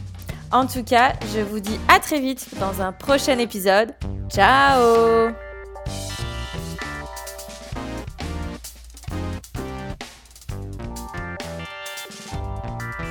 En 0.50 0.66
tout 0.66 0.82
cas, 0.82 1.12
je 1.34 1.40
vous 1.40 1.60
dis 1.60 1.78
à 1.88 1.98
très 2.00 2.20
vite 2.20 2.48
dans 2.58 2.80
un 2.80 2.92
prochain 2.92 3.38
épisode. 3.38 3.90
Ciao 4.30 5.47